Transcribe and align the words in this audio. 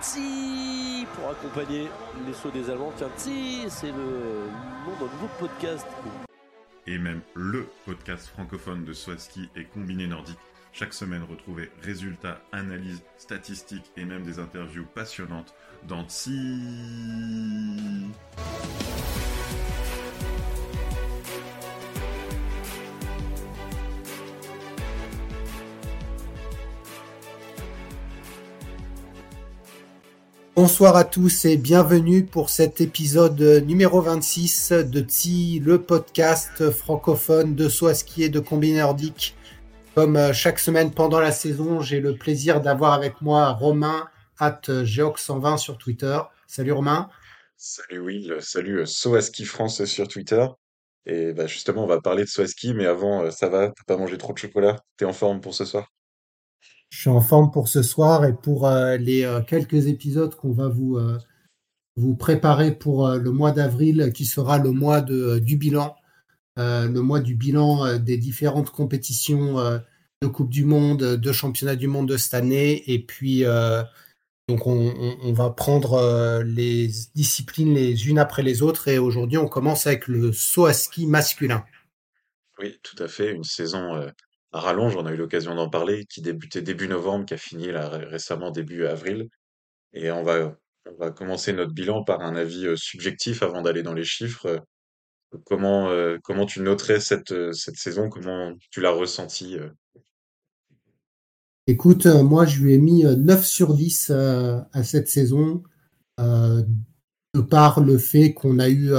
Tsi 0.00 1.06
pour 1.14 1.30
accompagner 1.30 1.88
les 2.26 2.32
sauts 2.32 2.50
des 2.50 2.70
Allemands. 2.70 2.92
Tiens, 2.96 3.10
Tsi, 3.16 3.64
c'est 3.68 3.90
le 3.90 4.48
nom 4.86 4.92
d'un 5.00 5.12
nouveau 5.12 5.28
podcast. 5.38 5.86
Et 6.86 6.98
même 6.98 7.20
le 7.34 7.66
podcast 7.84 8.28
francophone 8.28 8.84
de 8.84 8.92
Swaski 8.92 9.50
et 9.56 9.64
Combiné 9.64 10.06
Nordique. 10.06 10.38
Chaque 10.72 10.94
semaine, 10.94 11.22
retrouvez 11.28 11.70
résultats, 11.82 12.40
analyses, 12.52 13.02
statistiques 13.16 13.90
et 13.96 14.04
même 14.04 14.22
des 14.22 14.38
interviews 14.38 14.86
passionnantes 14.94 15.54
dans 15.88 16.04
Tsi. 16.04 16.32
Bonsoir 30.60 30.96
à 30.96 31.04
tous 31.04 31.44
et 31.44 31.56
bienvenue 31.56 32.26
pour 32.26 32.50
cet 32.50 32.80
épisode 32.80 33.40
numéro 33.64 34.00
26 34.00 34.72
de 34.72 35.02
TSI, 35.02 35.62
le 35.64 35.80
podcast 35.80 36.72
francophone 36.72 37.54
de 37.54 37.68
saut 37.68 37.94
ski 37.94 38.24
et 38.24 38.28
de 38.28 38.40
combiné 38.40 38.80
nordique. 38.80 39.36
Comme 39.94 40.16
euh, 40.16 40.32
chaque 40.32 40.58
semaine 40.58 40.90
pendant 40.90 41.20
la 41.20 41.30
saison, 41.30 41.80
j'ai 41.80 42.00
le 42.00 42.16
plaisir 42.16 42.60
d'avoir 42.60 42.92
avec 42.92 43.22
moi 43.22 43.52
Romain 43.52 44.08
at 44.40 44.62
Geox120 44.66 45.58
sur 45.58 45.78
Twitter. 45.78 46.18
Salut 46.48 46.72
Romain. 46.72 47.08
Salut 47.56 48.00
Will, 48.00 48.36
salut 48.40 48.80
euh, 48.80 48.84
saut 48.84 49.14
à 49.14 49.20
ski 49.20 49.44
France 49.44 49.84
sur 49.84 50.08
Twitter. 50.08 50.44
Et 51.06 51.34
bah 51.34 51.46
justement, 51.46 51.84
on 51.84 51.86
va 51.86 52.00
parler 52.00 52.24
de 52.24 52.28
saut 52.28 52.44
ski, 52.44 52.74
mais 52.74 52.86
avant, 52.86 53.22
euh, 53.22 53.30
ça 53.30 53.48
va, 53.48 53.68
t'as 53.68 53.84
pas 53.86 53.96
mangé 53.96 54.18
trop 54.18 54.32
de 54.32 54.38
chocolat, 54.38 54.74
t'es 54.96 55.04
en 55.04 55.12
forme 55.12 55.40
pour 55.40 55.54
ce 55.54 55.64
soir? 55.64 55.86
Je 56.90 57.00
suis 57.00 57.10
en 57.10 57.20
forme 57.20 57.50
pour 57.50 57.68
ce 57.68 57.82
soir 57.82 58.24
et 58.24 58.34
pour 58.34 58.66
euh, 58.66 58.96
les 58.96 59.24
euh, 59.24 59.42
quelques 59.42 59.88
épisodes 59.88 60.34
qu'on 60.34 60.52
va 60.52 60.68
vous, 60.68 60.96
euh, 60.96 61.18
vous 61.96 62.16
préparer 62.16 62.74
pour 62.74 63.08
le 63.08 63.30
mois 63.30 63.52
d'avril, 63.52 64.12
qui 64.14 64.24
sera 64.24 64.58
le 64.58 64.72
mois 64.72 65.00
de, 65.00 65.38
du 65.38 65.56
bilan, 65.56 65.96
le 66.56 67.00
mois 67.00 67.20
du 67.20 67.34
bilan 67.34 67.98
des 67.98 68.16
différentes 68.16 68.70
compétitions 68.70 69.56
de 70.22 70.26
Coupe 70.26 70.50
du 70.50 70.64
Monde, 70.64 71.02
de 71.02 71.32
Championnat 71.32 71.76
du 71.76 71.86
Monde 71.86 72.08
de 72.08 72.16
cette 72.16 72.34
année. 72.34 72.82
Et 72.92 73.04
puis, 73.04 73.44
donc, 74.48 74.66
on, 74.66 75.32
va 75.32 75.50
prendre 75.50 76.42
les 76.44 76.88
disciplines 77.14 77.74
les 77.74 78.08
unes 78.08 78.18
après 78.18 78.42
les 78.42 78.62
autres. 78.62 78.88
Et 78.88 78.98
aujourd'hui, 78.98 79.38
on 79.38 79.48
commence 79.48 79.86
avec 79.86 80.06
le 80.06 80.32
saut 80.32 80.66
à 80.66 80.72
ski 80.72 81.06
masculin. 81.06 81.64
Oui, 82.60 82.78
tout 82.82 83.00
à 83.02 83.08
fait. 83.08 83.32
Une 83.32 83.44
saison 83.44 84.00
rallonge, 84.52 84.96
on 84.96 85.06
a 85.06 85.12
eu 85.12 85.16
l'occasion 85.16 85.54
d'en 85.54 85.68
parler, 85.68 86.04
qui 86.06 86.22
débutait 86.22 86.62
début 86.62 86.88
novembre, 86.88 87.26
qui 87.26 87.34
a 87.34 87.38
fini 87.38 87.70
là 87.70 87.88
récemment 87.88 88.50
début 88.50 88.86
avril. 88.86 89.28
Et 89.92 90.10
on 90.10 90.22
va, 90.22 90.56
on 90.86 90.96
va 90.96 91.10
commencer 91.10 91.52
notre 91.52 91.72
bilan 91.72 92.04
par 92.04 92.20
un 92.20 92.36
avis 92.36 92.66
subjectif 92.76 93.42
avant 93.42 93.62
d'aller 93.62 93.82
dans 93.82 93.94
les 93.94 94.04
chiffres. 94.04 94.62
Comment, 95.44 95.90
comment 96.22 96.46
tu 96.46 96.60
noterais 96.60 97.00
cette, 97.00 97.52
cette 97.52 97.76
saison? 97.76 98.08
Comment 98.08 98.54
tu 98.70 98.80
l'as 98.80 98.90
ressentie? 98.90 99.56
Écoute, 101.66 102.06
moi 102.06 102.46
je 102.46 102.62
lui 102.62 102.74
ai 102.74 102.78
mis 102.78 103.04
9 103.04 103.44
sur 103.44 103.74
10 103.74 104.10
à 104.10 104.82
cette 104.82 105.08
saison, 105.08 105.62
de 106.18 107.40
par 107.50 107.80
le 107.80 107.98
fait 107.98 108.32
qu'on 108.32 108.58
a 108.58 108.70
eu 108.70 108.90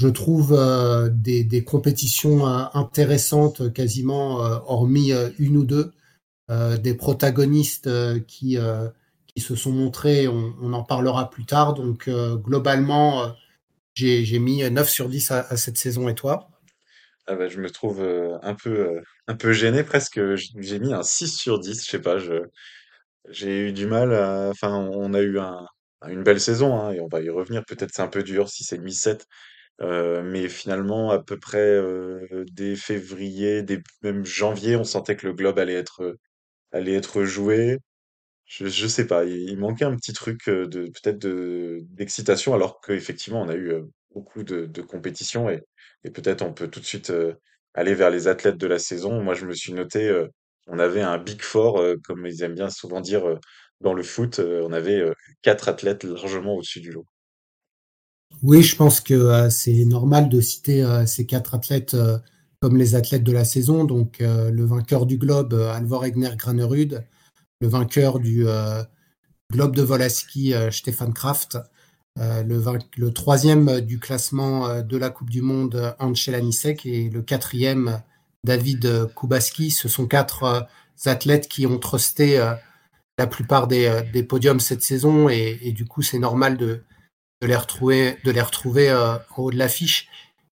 je 0.00 0.08
trouve 0.08 0.54
euh, 0.54 1.10
des, 1.12 1.62
compétitions 1.62 2.46
euh, 2.46 2.64
intéressantes 2.72 3.70
quasiment, 3.74 4.46
euh, 4.46 4.56
hormis 4.64 5.12
une 5.38 5.58
ou 5.58 5.64
deux, 5.64 5.92
des 6.82 6.94
protagonistes 6.94 7.88
qui, 8.26 8.58
qui 9.28 9.40
se 9.40 9.54
sont 9.54 9.70
montrés, 9.70 10.26
on, 10.26 10.72
en 10.72 10.82
parlera 10.82 11.30
plus 11.30 11.44
tard. 11.44 11.74
Donc 11.74 12.10
globalement, 12.10 13.36
j'ai 13.94 14.38
mis 14.40 14.68
9 14.68 14.88
sur 14.88 15.08
10 15.08 15.30
à, 15.30 15.56
cette 15.56 15.78
saison. 15.78 16.08
Et 16.08 16.16
toi? 16.16 16.48
Ah 17.28 17.36
bah, 17.36 17.46
Je 17.46 17.60
me 17.60 17.70
trouve 17.70 18.02
un, 18.42 18.54
peu, 18.56 19.00
un 19.28 19.36
peu 19.36 19.52
gêné 19.52 19.84
presque. 19.84 20.20
J'ai 20.34 20.80
mis 20.80 20.92
un 20.92 21.04
6 21.04 21.36
sur 21.36 21.60
10, 21.60 21.84
je 21.84 21.88
sais 21.88 22.00
pas. 22.00 22.16
J'ai 23.28 23.68
eu 23.68 23.72
du 23.72 23.86
mal. 23.86 24.12
Enfin, 24.50 24.74
on 24.74 25.14
a 25.14 25.20
eu 25.20 25.38
un, 25.38 25.64
une 26.08 26.24
belle 26.24 26.40
saison 26.40 26.80
hein, 26.80 26.90
et 26.90 26.98
on 26.98 27.06
va 27.06 27.20
y 27.20 27.30
revenir. 27.30 27.62
Peut-être 27.64 27.92
c'est 27.94 28.02
un 28.02 28.08
peu 28.08 28.24
dur 28.24 28.48
si 28.48 28.64
c'est 28.64 28.78
mis 28.78 28.92
7. 28.92 29.24
Euh, 29.82 30.22
mais 30.22 30.48
finalement, 30.48 31.10
à 31.10 31.18
peu 31.22 31.38
près 31.38 31.58
euh, 31.58 32.44
dès 32.52 32.76
février, 32.76 33.64
même 34.02 34.24
janvier, 34.26 34.76
on 34.76 34.84
sentait 34.84 35.16
que 35.16 35.26
le 35.26 35.32
globe 35.32 35.58
allait 35.58 35.74
être, 35.74 36.02
euh, 36.02 36.18
allait 36.72 36.94
être 36.94 37.24
joué. 37.24 37.78
Je, 38.46 38.68
je 38.68 38.86
sais 38.88 39.06
pas, 39.06 39.24
il, 39.24 39.58
manquait 39.58 39.86
un 39.86 39.96
petit 39.96 40.12
truc 40.14 40.48
de 40.48 40.66
peut-être 40.90 41.18
de 41.18 41.80
d'excitation, 41.90 42.54
alors 42.54 42.80
qu'effectivement, 42.82 43.42
on 43.42 43.48
a 43.50 43.56
eu 43.56 43.74
beaucoup 44.14 44.42
de, 44.44 44.82
compétitions 44.82 45.50
et, 45.50 45.62
et 46.04 46.10
peut-être 46.10 46.42
on 46.42 46.54
peut 46.54 46.68
tout 46.68 46.80
de 46.80 46.86
suite 46.86 47.12
aller 47.74 47.94
vers 47.94 48.10
les 48.10 48.28
athlètes 48.28 48.58
de 48.58 48.66
la 48.66 48.78
saison. 48.80 49.22
Moi, 49.22 49.34
je 49.34 49.46
me 49.46 49.54
suis 49.54 49.72
noté, 49.74 50.26
on 50.68 50.78
avait 50.80 51.02
un 51.02 51.18
Big 51.18 51.42
Four, 51.42 51.82
comme 52.04 52.26
ils 52.26 52.42
aiment 52.44 52.54
bien 52.56 52.70
souvent 52.70 53.00
dire 53.00 53.38
dans 53.80 53.94
le 53.94 54.02
foot, 54.02 54.40
on 54.40 54.72
avait 54.72 55.04
quatre 55.42 55.68
athlètes 55.68 56.04
largement 56.04 56.56
au-dessus 56.56 56.80
du 56.80 56.92
lot. 56.92 57.06
Oui, 58.42 58.62
je 58.62 58.74
pense 58.74 59.00
que 59.00 59.12
euh, 59.12 59.50
c'est 59.50 59.84
normal 59.84 60.30
de 60.30 60.40
citer 60.40 60.82
euh, 60.82 61.04
ces 61.04 61.26
quatre 61.26 61.54
athlètes 61.54 61.92
euh, 61.92 62.18
comme 62.60 62.78
les 62.78 62.94
athlètes 62.94 63.24
de 63.24 63.32
la 63.32 63.44
saison. 63.44 63.84
Donc, 63.84 64.18
le 64.20 64.64
vainqueur 64.66 65.06
du 65.06 65.16
Globe, 65.16 65.54
Alvor 65.54 66.04
Egner 66.04 66.36
Granerud, 66.36 67.02
le 67.62 67.68
vainqueur 67.68 68.18
du 68.18 68.44
Globe 69.50 69.74
de 69.74 69.80
Volaski, 69.80 70.52
Stefan 70.70 71.14
Kraft, 71.14 71.56
le, 72.18 73.08
troisième 73.08 73.80
du 73.80 73.98
classement 73.98 74.82
de 74.82 74.96
la 74.98 75.08
Coupe 75.08 75.30
du 75.30 75.40
Monde, 75.40 75.94
Angel 75.98 76.34
Anisek, 76.34 76.84
et 76.84 77.08
le 77.08 77.22
quatrième, 77.22 78.02
David 78.44 79.08
Kubaski. 79.16 79.70
Ce 79.70 79.88
sont 79.88 80.06
quatre 80.06 80.68
athlètes 81.06 81.48
qui 81.48 81.66
ont 81.66 81.78
trusté 81.78 82.36
la 83.16 83.26
plupart 83.26 83.68
des, 83.68 84.22
podiums 84.28 84.60
cette 84.60 84.82
saison, 84.82 85.30
et 85.30 85.72
du 85.74 85.86
coup, 85.86 86.02
c'est 86.02 86.18
normal 86.18 86.58
de 86.58 86.82
de 87.40 87.46
les 87.46 87.56
retrouver, 87.56 88.18
de 88.24 88.30
les 88.30 88.40
retrouver 88.40 88.90
euh, 88.90 89.14
en 89.36 89.42
haut 89.42 89.50
de 89.50 89.56
l'affiche. 89.56 90.08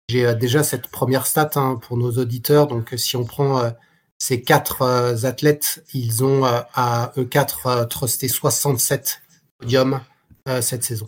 J'ai 0.09 0.25
euh, 0.25 0.33
déjà 0.33 0.63
cette 0.63 0.87
première 0.87 1.25
stat 1.25 1.51
hein, 1.55 1.79
pour 1.81 1.97
nos 1.97 2.11
auditeurs. 2.11 2.67
Donc, 2.67 2.93
euh, 2.93 2.97
si 2.97 3.15
on 3.15 3.25
prend 3.25 3.71
ces 4.17 4.41
quatre 4.41 4.83
athlètes, 5.25 5.83
ils 5.93 6.23
ont 6.23 6.45
à 6.45 7.11
eux 7.17 7.25
quatre 7.25 7.85
trusté 7.89 8.29
67 8.29 9.21
podiums 9.59 9.99
cette 10.61 10.83
saison. 10.83 11.07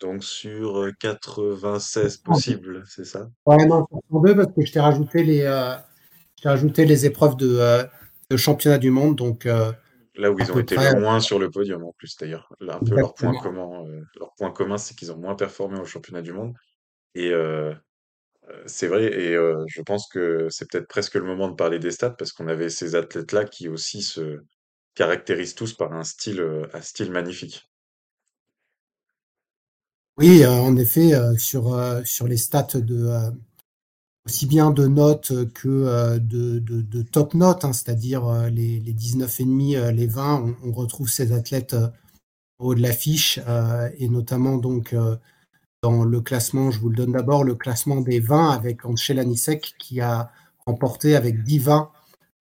Donc 0.00 0.24
sur 0.24 0.88
96 0.98 2.16
possibles, 2.18 2.82
c'est 2.88 3.04
ça? 3.04 3.28
Ouais, 3.46 3.64
non, 3.66 3.86
62 4.10 4.34
parce 4.34 4.52
que 4.54 4.64
je 4.64 4.72
t'ai 4.72 4.80
rajouté 4.80 5.22
les, 5.22 5.46
rajouté 6.42 6.84
les 6.84 7.06
épreuves 7.06 7.36
de, 7.36 7.86
de, 8.28 8.36
championnat 8.36 8.78
du 8.78 8.90
monde. 8.90 9.14
Donc 9.14 9.46
Là 10.18 10.32
où 10.32 10.38
ils 10.38 10.50
ont 10.50 10.58
été 10.58 10.74
le 10.74 11.00
moins 11.00 11.20
sur 11.20 11.38
le 11.38 11.48
podium 11.48 11.84
en 11.84 11.92
plus 11.92 12.16
d'ailleurs. 12.16 12.52
Là, 12.58 12.76
un 12.76 12.80
peu 12.80 12.96
leur 12.96 13.14
point 13.14 13.32
commun, 13.40 13.86
euh, 13.86 14.02
leur 14.18 14.34
point 14.34 14.50
commun, 14.50 14.76
c'est 14.76 14.96
qu'ils 14.96 15.12
ont 15.12 15.16
moins 15.16 15.36
performé 15.36 15.78
au 15.78 15.84
championnat 15.84 16.22
du 16.22 16.32
monde. 16.32 16.54
Et 17.14 17.30
euh, 17.30 17.72
euh, 18.48 18.62
c'est 18.66 18.88
vrai, 18.88 19.04
et 19.04 19.34
je 19.68 19.82
pense 19.82 20.08
que 20.08 20.48
c'est 20.50 20.68
peut-être 20.68 20.88
presque 20.88 21.14
le 21.14 21.22
moment 21.22 21.48
de 21.48 21.54
parler 21.54 21.78
des 21.78 21.92
stats 21.92 22.10
parce 22.10 22.32
qu'on 22.32 22.48
avait 22.48 22.68
ces 22.68 22.96
athlètes-là 22.96 23.44
qui 23.44 23.68
aussi 23.68 24.02
se 24.02 24.40
caractérisent 24.96 25.54
tous 25.54 25.72
par 25.72 25.92
un 25.92 26.02
style, 26.02 26.44
un 26.72 26.80
style 26.80 27.12
magnifique. 27.12 27.70
Oui, 30.16 30.44
en 30.44 30.76
effet, 30.76 31.12
sur, 31.38 31.80
sur 32.04 32.26
les 32.26 32.38
stats 32.38 32.66
de, 32.74 33.30
aussi 34.28 34.44
bien 34.44 34.70
de 34.70 34.86
notes 34.86 35.32
que 35.54 35.68
euh, 35.68 36.18
de, 36.18 37.02
top 37.02 37.32
notes, 37.32 37.64
hein, 37.64 37.72
c'est-à-dire 37.72 38.26
euh, 38.26 38.50
les, 38.50 38.78
les 38.78 38.92
19,5, 38.92 39.76
euh, 39.76 39.90
les 39.90 40.06
20, 40.06 40.54
on, 40.62 40.72
retrouve 40.72 41.08
ces 41.08 41.32
athlètes 41.32 41.74
au 42.58 42.68
haut 42.70 42.74
de 42.74 42.82
l'affiche, 42.82 43.40
et 43.98 44.08
notamment 44.08 44.58
donc 44.58 44.94
dans 45.82 46.04
le 46.04 46.20
classement, 46.20 46.72
je 46.72 46.80
vous 46.80 46.88
le 46.88 46.96
donne 46.96 47.12
d'abord, 47.12 47.44
le 47.44 47.54
classement 47.54 48.00
des 48.00 48.18
20 48.18 48.50
avec 48.50 48.84
Angel 48.84 49.18
Anisek 49.20 49.76
qui 49.78 50.00
a 50.00 50.30
remporté 50.66 51.14
avec 51.14 51.44
10 51.44 51.58
20 51.60 51.90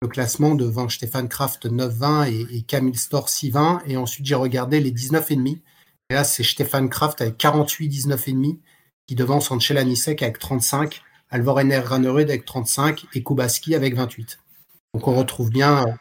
le 0.02 0.08
classement 0.08 0.54
de 0.54 0.64
20 0.64 0.88
Stéphane 0.88 1.28
Kraft 1.28 1.66
9-20 1.66 2.30
et, 2.30 2.56
et 2.56 2.62
Camille 2.62 2.94
Storr 2.94 3.26
6-20. 3.26 3.80
Et 3.86 3.96
ensuite, 3.96 4.26
j'ai 4.26 4.36
regardé 4.36 4.78
les 4.78 4.92
19,5. 4.92 5.58
Et 6.10 6.14
là, 6.14 6.22
c'est 6.22 6.44
Stéphane 6.44 6.88
Kraft 6.88 7.20
avec 7.20 7.36
48 7.36 7.88
19,5 7.88 8.58
qui 9.06 9.14
devance 9.16 9.50
Angel 9.50 9.78
Anisek 9.78 10.22
avec 10.22 10.38
35. 10.38 11.02
Alvor 11.30 11.60
Ener 11.60 11.82
avec 11.90 12.44
35 12.44 13.06
et 13.14 13.22
Kubaski 13.22 13.74
avec 13.74 13.96
28. 13.96 14.38
Donc 14.94 15.06
on 15.08 15.14
retrouve 15.14 15.50
bien 15.50 15.86
euh, 15.86 15.92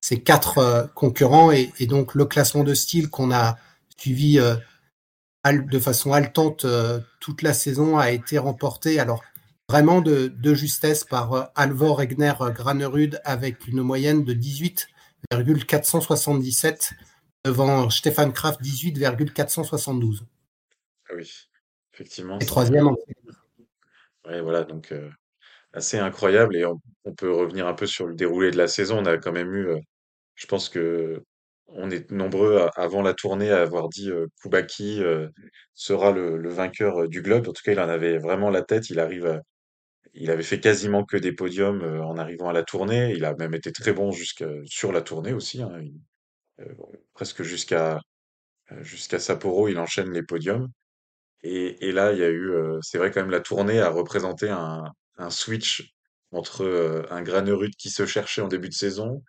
ces 0.00 0.20
quatre 0.20 0.58
euh, 0.58 0.86
concurrents 0.94 1.52
et, 1.52 1.72
donc 1.86 2.14
le 2.14 2.26
classement 2.26 2.64
de 2.64 2.74
style 2.74 3.08
qu'on 3.08 3.32
a 3.32 3.56
suivi 3.96 4.40
euh, 4.40 4.56
de 5.46 5.78
façon 5.78 6.12
haletante 6.12 6.66
toute 7.20 7.42
la 7.42 7.54
saison 7.54 7.98
a 7.98 8.10
été 8.10 8.38
remporté 8.38 8.98
alors 9.00 9.22
vraiment 9.68 10.00
de, 10.00 10.32
justesse 10.54 11.04
par 11.04 11.50
Alvor 11.56 12.00
Egner 12.02 12.34
Granerud 12.54 13.20
avec 13.24 13.66
une 13.66 13.82
moyenne 13.82 14.24
de 14.24 14.32
18,477 14.34 16.92
devant 17.44 17.90
Stéphane 17.90 18.32
Kraft 18.32 18.62
18,472. 18.62 20.24
Ah 21.08 21.14
oui, 21.16 21.28
effectivement. 21.92 22.38
Et 22.38 22.46
troisième. 22.46 22.94
Oui, 24.26 24.40
voilà, 24.40 24.64
donc 24.64 24.94
assez 25.72 25.98
incroyable. 25.98 26.56
Et 26.56 26.64
on, 26.66 26.80
peut 27.16 27.32
revenir 27.32 27.66
un 27.66 27.74
peu 27.74 27.86
sur 27.86 28.06
le 28.06 28.14
déroulé 28.14 28.50
de 28.50 28.56
la 28.58 28.68
saison. 28.68 28.98
On 28.98 29.06
a 29.06 29.18
quand 29.18 29.32
même 29.32 29.52
eu, 29.54 29.68
je 30.34 30.46
pense 30.46 30.68
que 30.68 31.22
on 31.68 31.90
est 31.90 32.10
nombreux 32.10 32.68
avant 32.76 33.02
la 33.02 33.14
tournée 33.14 33.50
à 33.50 33.62
avoir 33.62 33.88
dit 33.88 34.10
Koubaki 34.42 35.02
sera 35.74 36.12
le, 36.12 36.48
vainqueur 36.48 37.08
du 37.08 37.22
globe. 37.22 37.48
En 37.48 37.52
tout 37.52 37.62
cas, 37.64 37.72
il 37.72 37.80
en 37.80 37.88
avait 37.88 38.18
vraiment 38.18 38.50
la 38.50 38.62
tête. 38.62 38.90
Il 38.90 39.00
arrive 39.00 39.40
il 40.14 40.30
avait 40.30 40.42
fait 40.42 40.60
quasiment 40.60 41.04
que 41.04 41.16
des 41.16 41.32
podiums 41.32 41.82
en 42.02 42.18
arrivant 42.18 42.48
à 42.48 42.52
la 42.52 42.62
tournée. 42.64 43.12
Il 43.14 43.24
a 43.24 43.34
même 43.36 43.54
été 43.54 43.72
très 43.72 43.92
bon 43.92 44.12
jusqu'à 44.12 44.46
sur 44.64 44.92
la 44.92 45.02
tournée 45.02 45.32
aussi. 45.32 45.62
Hein. 45.62 45.80
presque 47.14 47.42
jusqu'à 47.42 48.00
jusqu'à 48.82 49.18
Sapporo, 49.18 49.68
il 49.68 49.78
enchaîne 49.78 50.12
les 50.12 50.22
podiums. 50.22 50.68
Et, 51.44 51.90
là, 51.92 52.12
il 52.12 52.18
y 52.18 52.24
a 52.24 52.30
eu, 52.30 52.54
c'est 52.82 52.98
vrai 52.98 53.10
quand 53.10 53.20
même, 53.20 53.30
la 53.30 53.40
tournée 53.40 53.80
a 53.80 53.90
représenté 53.90 54.48
un, 54.48 54.84
switch 55.28 55.92
entre 56.30 57.06
un 57.10 57.22
Granerud 57.22 57.74
qui 57.76 57.90
se 57.90 58.06
cherchait 58.06 58.42
en 58.42 58.48
début 58.48 58.68
de 58.68 58.74
saison, 58.74 59.22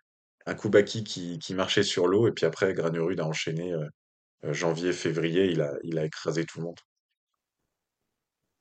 un 0.46 0.54
Koubaki 0.54 1.04
qui, 1.04 1.38
qui 1.38 1.54
marchait 1.54 1.82
sur 1.82 2.06
l'eau, 2.06 2.28
et 2.28 2.32
puis 2.32 2.46
après, 2.46 2.72
Granerud 2.72 3.20
a 3.20 3.26
enchaîné 3.26 3.74
janvier, 4.44 4.92
février, 4.92 5.50
il 5.50 5.60
a, 5.60 5.74
il 5.82 5.98
a 5.98 6.04
écrasé 6.04 6.44
tout 6.44 6.60
le 6.60 6.66
monde. 6.66 6.78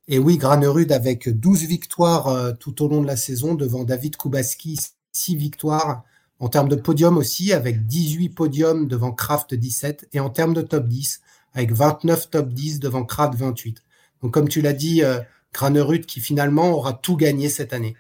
Et 0.08 0.20
oui, 0.20 0.38
Granerud 0.38 0.92
avec 0.92 1.30
12 1.30 1.64
victoires 1.64 2.58
tout 2.58 2.84
au 2.84 2.88
long 2.88 3.02
de 3.02 3.08
la 3.08 3.16
saison 3.16 3.56
devant 3.56 3.84
David 3.84 4.18
Kubaski, 4.18 4.80
6 5.14 5.36
victoires 5.36 6.04
en 6.40 6.50
termes 6.50 6.68
de 6.68 6.76
podium 6.76 7.18
aussi, 7.18 7.54
avec 7.54 7.86
18 7.86 8.30
podiums 8.30 8.88
devant 8.88 9.14
Kraft 9.14 9.54
17, 9.54 10.10
et 10.12 10.20
en 10.20 10.30
termes 10.30 10.54
de 10.54 10.62
top 10.62 10.88
10, 10.88 11.22
avec 11.54 11.72
29 11.72 12.30
top 12.30 12.50
10 12.50 12.80
devant 12.80 13.06
Kraft 13.06 13.36
28. 13.36 13.84
Donc 14.22 14.34
comme 14.34 14.50
tu 14.50 14.62
l'as 14.62 14.74
dit, 14.74 15.04
euh, 15.04 15.20
Granerud 15.54 16.06
qui 16.06 16.20
finalement 16.20 16.72
aura 16.72 16.94
tout 16.94 17.16
gagné 17.18 17.50
cette 17.50 17.74
année. 17.74 17.96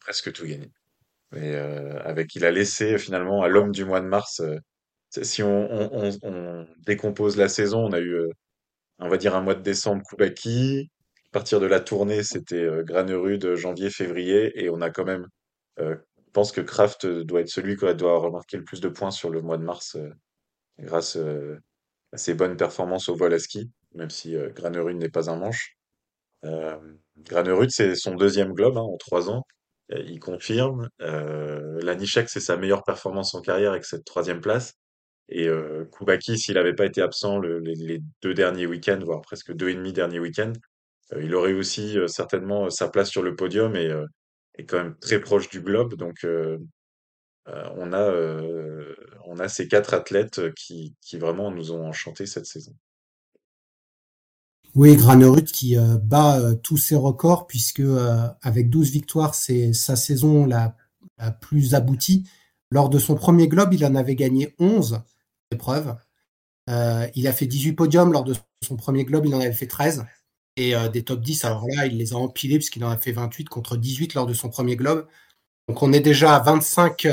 Presque 0.00 0.32
tout 0.32 0.46
gagné. 0.46 0.70
Et 1.34 1.54
euh, 1.54 2.00
avec, 2.02 2.34
il 2.34 2.44
a 2.44 2.50
laissé 2.50 2.98
finalement 2.98 3.42
à 3.42 3.48
l'homme 3.48 3.72
du 3.72 3.84
mois 3.84 4.00
de 4.00 4.06
mars. 4.06 4.40
Euh, 4.40 4.58
si 5.10 5.42
on, 5.42 6.66
décompose 6.86 7.36
la 7.36 7.48
saison, 7.48 7.80
on 7.80 7.92
a 7.92 8.00
eu, 8.00 8.16
on 9.00 9.08
va 9.08 9.16
dire, 9.16 9.34
un 9.34 9.40
mois 9.40 9.56
de 9.56 9.62
décembre 9.62 10.02
Koubaki. 10.04 10.88
À 11.30 11.32
partir 11.32 11.58
de 11.58 11.66
la 11.66 11.80
tournée, 11.80 12.22
c'était 12.22 12.68
Granerud 12.84 13.56
janvier, 13.56 13.90
février, 13.90 14.52
et 14.54 14.70
on 14.70 14.80
a 14.80 14.90
quand 14.90 15.04
même. 15.04 15.26
je 15.78 15.96
pense 16.32 16.52
que 16.52 16.60
Kraft 16.60 17.06
doit 17.06 17.40
être 17.40 17.48
celui 17.48 17.76
qui 17.76 17.92
doit 17.94 18.20
remarquer 18.20 18.56
le 18.56 18.62
plus 18.62 18.80
de 18.80 18.88
points 18.88 19.10
sur 19.10 19.30
le 19.30 19.42
mois 19.42 19.58
de 19.58 19.64
mars, 19.64 19.96
grâce 20.78 21.18
ses 22.14 22.34
bonnes 22.34 22.56
performances 22.56 23.08
au 23.08 23.14
vol 23.14 23.34
à 23.34 23.38
ski, 23.38 23.70
même 23.94 24.10
si 24.10 24.36
Granerud 24.54 24.96
n'est 24.96 25.10
pas 25.10 25.30
un 25.30 25.36
manche. 25.36 25.76
Euh, 26.44 26.76
Granerud, 27.18 27.70
c'est 27.70 27.94
son 27.94 28.14
deuxième 28.14 28.52
globe 28.52 28.76
hein, 28.76 28.82
en 28.82 28.96
trois 28.96 29.30
ans. 29.30 29.44
Euh, 29.92 30.02
il 30.06 30.20
confirme. 30.20 30.88
Euh, 31.00 31.80
Lanichek, 31.82 32.28
c'est 32.28 32.40
sa 32.40 32.56
meilleure 32.56 32.84
performance 32.84 33.34
en 33.34 33.40
carrière 33.40 33.72
avec 33.72 33.84
cette 33.84 34.04
troisième 34.04 34.40
place. 34.40 34.74
Et 35.28 35.48
euh, 35.48 35.84
Koubaki, 35.86 36.38
s'il 36.38 36.54
n'avait 36.54 36.74
pas 36.74 36.86
été 36.86 37.02
absent 37.02 37.40
les, 37.40 38.00
deux 38.22 38.34
derniers 38.34 38.66
week-ends, 38.66 38.98
voire 39.04 39.20
presque 39.20 39.52
deux 39.52 39.68
et 39.68 39.74
demi 39.74 39.92
derniers 39.92 40.18
week-ends, 40.18 40.52
euh, 41.12 41.22
il 41.22 41.34
aurait 41.34 41.52
aussi 41.52 41.96
certainement 42.06 42.70
sa 42.70 42.88
place 42.88 43.10
sur 43.10 43.22
le 43.22 43.36
podium 43.36 43.76
et 43.76 43.90
est 44.58 44.64
quand 44.64 44.78
même 44.78 44.96
très 45.00 45.20
proche 45.20 45.48
du 45.48 45.60
globe. 45.60 45.94
Donc 45.94 46.26
on 47.46 47.92
a 47.92 48.12
on 49.24 49.38
a 49.38 49.48
ces 49.48 49.68
quatre 49.68 49.94
athlètes 49.94 50.54
qui, 50.54 50.94
qui 51.00 51.18
vraiment 51.18 51.50
nous 51.50 51.72
ont 51.72 51.86
enchanté 51.86 52.26
cette 52.26 52.46
saison. 52.46 52.74
Oui, 54.76 54.94
Granerud 54.94 55.44
qui 55.44 55.76
euh, 55.76 55.96
bat 55.98 56.38
euh, 56.38 56.54
tous 56.54 56.76
ses 56.76 56.94
records 56.94 57.46
puisque 57.48 57.80
euh, 57.80 58.28
avec 58.40 58.70
12 58.70 58.90
victoires, 58.90 59.34
c'est 59.34 59.72
sa 59.72 59.96
saison 59.96 60.46
la, 60.46 60.76
plus 61.40 61.74
aboutie. 61.74 62.24
Lors 62.70 62.88
de 62.88 62.98
son 62.98 63.14
premier 63.14 63.46
globe, 63.46 63.74
il 63.74 63.84
en 63.84 63.94
avait 63.94 64.14
gagné 64.14 64.54
11 64.58 65.02
épreuves. 65.50 65.96
il 66.68 67.26
a 67.26 67.32
fait 67.32 67.46
18 67.46 67.74
podiums 67.74 68.12
lors 68.12 68.24
de 68.24 68.34
son 68.62 68.76
premier 68.76 69.04
globe, 69.04 69.26
il 69.26 69.34
en 69.34 69.40
avait 69.40 69.52
fait 69.52 69.66
13. 69.66 70.06
Et 70.56 70.72
des 70.90 71.02
top 71.02 71.20
10, 71.20 71.44
alors 71.44 71.66
là, 71.74 71.84
il 71.86 71.98
les 71.98 72.14
a 72.14 72.16
empilés 72.16 72.56
puisqu'il 72.56 72.84
en 72.84 72.90
a 72.90 72.96
fait 72.96 73.12
28 73.12 73.50
contre 73.50 73.76
18 73.76 74.14
lors 74.14 74.26
de 74.26 74.32
son 74.32 74.48
premier 74.48 74.76
globe. 74.76 75.06
Donc 75.70 75.84
on 75.84 75.92
est 75.92 76.00
déjà 76.00 76.34
à 76.34 76.40
25, 76.40 77.06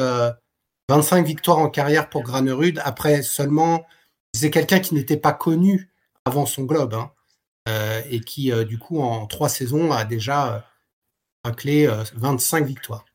25 0.89 1.24
victoires 1.24 1.59
en 1.59 1.69
carrière 1.69 2.09
pour 2.09 2.24
Granerud. 2.24 2.81
Après 2.83 3.21
seulement, 3.21 3.86
c'est 4.33 4.50
quelqu'un 4.50 4.80
qui 4.80 4.95
n'était 4.95 5.15
pas 5.15 5.31
connu 5.31 5.92
avant 6.25 6.48
son 6.48 6.63
globe. 6.63 6.95
Hein. 6.95 7.12
Euh, 7.69 8.01
et 8.09 8.19
qui, 8.19 8.51
euh, 8.51 8.63
du 8.63 8.80
coup, 8.80 9.00
en 9.00 9.27
trois 9.27 9.48
saisons, 9.48 9.92
a 9.92 10.06
déjà 10.06 10.68
clé 11.56 11.86
euh, 11.86 12.04
25 12.15 12.65
victoires. 12.65 13.06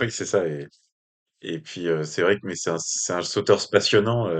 Oui, 0.00 0.10
c'est 0.10 0.24
ça. 0.24 0.42
Et, 1.42 1.58
puis, 1.58 1.86
c'est 2.04 2.22
vrai 2.22 2.40
que 2.40 2.54
c'est 2.54 2.70
un, 2.70 3.18
un, 3.18 3.22
sauteur 3.22 3.68
passionnant. 3.70 4.30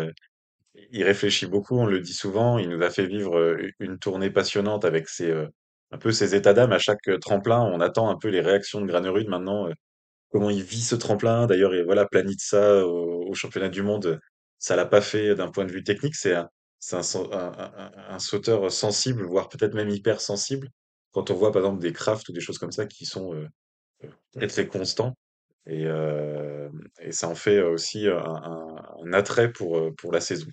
il 0.93 1.05
réfléchit 1.05 1.45
beaucoup, 1.45 1.77
on 1.77 1.85
le 1.85 2.01
dit 2.01 2.15
souvent. 2.15 2.57
Il 2.57 2.71
nous 2.71 2.83
a 2.83 2.89
fait 2.89 3.05
vivre 3.05 3.59
une 3.81 3.99
tournée 3.99 4.31
passionnante 4.31 4.87
avec 4.87 5.11
ses, 5.11 5.31
un 5.91 5.99
peu 5.99 6.11
ses 6.11 6.35
états 6.35 6.55
d'âme 6.55 6.73
à 6.73 6.79
chaque 6.79 7.07
tremplin. 7.21 7.61
On 7.61 7.83
attend 7.83 8.09
un 8.09 8.17
peu 8.17 8.29
les 8.29 8.41
réactions 8.41 8.81
de 8.81 8.87
Granerud 8.87 9.29
maintenant. 9.29 9.69
Comment 10.33 10.51
il 10.51 10.63
vit 10.63 10.81
ce 10.81 10.97
tremplin. 10.97 11.47
D'ailleurs, 11.47 11.73
voilà, 11.85 12.07
Planitza 12.07 12.87
au, 12.87 13.33
championnat 13.35 13.69
du 13.69 13.83
monde, 13.83 14.21
ça 14.59 14.77
l'a 14.77 14.87
pas 14.87 15.01
fait 15.01 15.35
d'un 15.35 15.49
point 15.49 15.65
de 15.65 15.71
vue 15.71 15.85
technique. 15.85 16.17
C'est 16.17 16.35
un, 16.35 16.49
sauteur 18.19 18.73
sensible, 18.73 19.23
voire 19.23 19.49
peut-être 19.49 19.75
même 19.75 19.91
hyper 19.91 20.21
sensible. 20.21 20.69
Quand 21.13 21.31
on 21.31 21.35
voit 21.35 21.53
par 21.53 21.63
exemple 21.63 21.81
des 21.81 21.93
crafts 21.93 22.29
ou 22.29 22.33
des 22.33 22.41
choses 22.41 22.59
comme 22.59 22.73
ça 22.73 22.87
qui 22.87 23.05
sont 23.05 23.35
euh, 23.35 23.47
euh, 24.37 24.47
très 24.49 24.67
constants. 24.67 25.15
Et, 25.67 25.85
euh, 25.87 26.69
et 27.01 27.13
ça 27.13 27.29
en 27.29 27.35
fait 27.35 27.63
aussi 27.63 28.09
un, 28.09 29.13
attrait 29.13 29.53
pour, 29.53 29.95
pour 29.95 30.13
la 30.13 30.21
saison, 30.21 30.49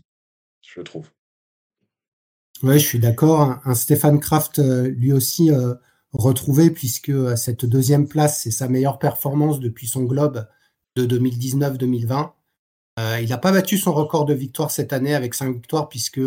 je 0.62 0.82
trouve. 0.82 1.10
Oui, 2.62 2.78
je 2.78 2.86
suis 2.86 3.00
d'accord. 3.00 3.58
Un 3.64 3.74
Stéphane 3.74 4.20
Kraft, 4.20 4.60
lui 4.60 5.14
aussi, 5.14 5.50
retrouvé, 6.14 6.72
puisque 6.72 7.12
cette 7.38 7.66
deuxième 7.66 8.08
place, 8.08 8.42
c'est 8.44 8.52
sa 8.52 8.68
meilleure 8.68 9.00
performance 9.00 9.60
depuis 9.60 9.88
son 9.88 10.04
globe 10.04 10.48
de 10.96 11.06
2019-2020. 11.06 12.32
Euh, 13.00 13.20
il 13.22 13.30
n'a 13.30 13.38
pas 13.38 13.52
battu 13.52 13.78
son 13.78 13.94
record 13.94 14.26
de 14.26 14.34
victoire 14.34 14.72
cette 14.72 14.92
année 14.92 15.16
avec 15.16 15.34
5 15.34 15.54
victoires 15.54 15.88
puisque 15.88 16.22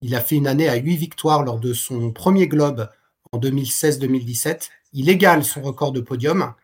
il 0.00 0.14
a 0.14 0.20
fait 0.20 0.36
une 0.36 0.46
année 0.46 0.68
à 0.68 0.74
8 0.74 0.96
victoires 0.96 1.44
lors 1.44 1.60
de 1.60 1.72
son 1.72 2.10
premier 2.10 2.48
globe 2.48 2.90
en 3.32 3.38
2016-2017. 3.38 4.70
Il 4.92 5.08
égale 5.08 5.44
son 5.44 5.62
record 5.62 5.92
de 5.92 6.00
podium 6.00 6.54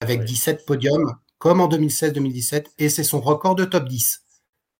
avec 0.00 0.24
17 0.24 0.66
podiums 0.66 1.14
comme 1.38 1.60
en 1.60 1.68
2016-2017 1.68 2.66
et 2.78 2.88
c'est 2.88 3.04
son 3.04 3.20
record 3.20 3.54
de 3.54 3.64
top 3.64 3.88
10. 3.88 4.22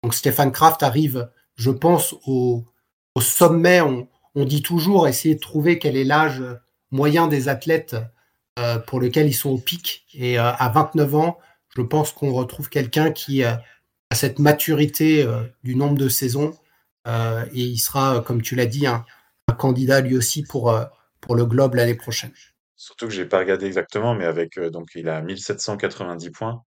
Donc 0.02 0.14
Stéphane 0.14 0.52
Kraft 0.52 0.82
arrive, 0.82 1.30
je 1.56 1.70
pense, 1.70 2.14
au, 2.26 2.64
sommet. 3.20 3.80
On, 3.82 4.08
dit 4.44 4.62
toujours 4.62 5.06
essayer 5.06 5.34
de 5.34 5.40
trouver 5.40 5.78
quel 5.78 5.96
est 5.96 6.04
l'âge 6.04 6.42
moyen 6.90 7.28
des 7.28 7.48
athlètes 7.48 7.96
euh, 8.58 8.78
pour 8.78 9.00
lequel 9.00 9.26
ils 9.26 9.34
sont 9.34 9.50
au 9.50 9.58
pic. 9.58 10.06
Et 10.14 10.38
euh, 10.38 10.52
à 10.52 10.68
29 10.68 11.14
ans, 11.14 11.38
je 11.76 11.82
pense 11.82 12.12
qu'on 12.12 12.32
retrouve 12.32 12.68
quelqu'un 12.68 13.12
qui 13.12 13.44
à 14.10 14.16
cette 14.16 14.38
maturité 14.38 15.24
euh, 15.24 15.42
du 15.62 15.76
nombre 15.76 15.96
de 15.96 16.08
saisons. 16.08 16.52
Euh, 17.06 17.46
et 17.54 17.60
il 17.60 17.78
sera, 17.78 18.22
comme 18.26 18.42
tu 18.42 18.56
l'as 18.56 18.66
dit, 18.66 18.86
un, 18.86 19.04
candidat 19.58 20.00
lui 20.00 20.16
aussi 20.16 20.44
pour, 20.44 20.70
euh, 20.70 20.84
pour 21.20 21.34
le 21.34 21.44
Globe 21.44 21.74
l'année 21.74 21.96
prochaine. 21.96 22.30
Surtout 22.76 23.08
que 23.08 23.12
j'ai 23.12 23.26
pas 23.26 23.38
regardé 23.40 23.66
exactement, 23.66 24.14
mais 24.14 24.24
avec 24.24 24.60
donc 24.60 24.90
il 24.94 25.08
a 25.08 25.20
1790 25.22 26.30
points. 26.30 26.62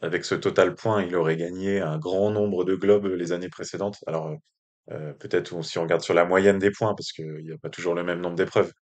Avec 0.00 0.24
ce 0.24 0.34
total 0.34 0.74
point, 0.74 1.02
il 1.02 1.14
aurait 1.14 1.36
gagné 1.36 1.80
un 1.80 1.98
grand 1.98 2.30
nombre 2.30 2.64
de 2.64 2.74
globes 2.74 3.04
les 3.04 3.32
années 3.32 3.50
précédentes. 3.50 3.98
Alors 4.06 4.34
peut-être 4.88 5.62
si 5.62 5.78
on 5.78 5.82
regarde 5.82 6.00
sur 6.00 6.14
la 6.14 6.24
moyenne 6.24 6.58
des 6.58 6.70
points, 6.70 6.94
parce 6.94 7.12
qu'il 7.12 7.44
n'y 7.44 7.52
a 7.52 7.58
pas 7.58 7.68
toujours 7.68 7.94
le 7.94 8.02
même 8.02 8.20
nombre 8.20 8.34
d'épreuves, 8.34 8.72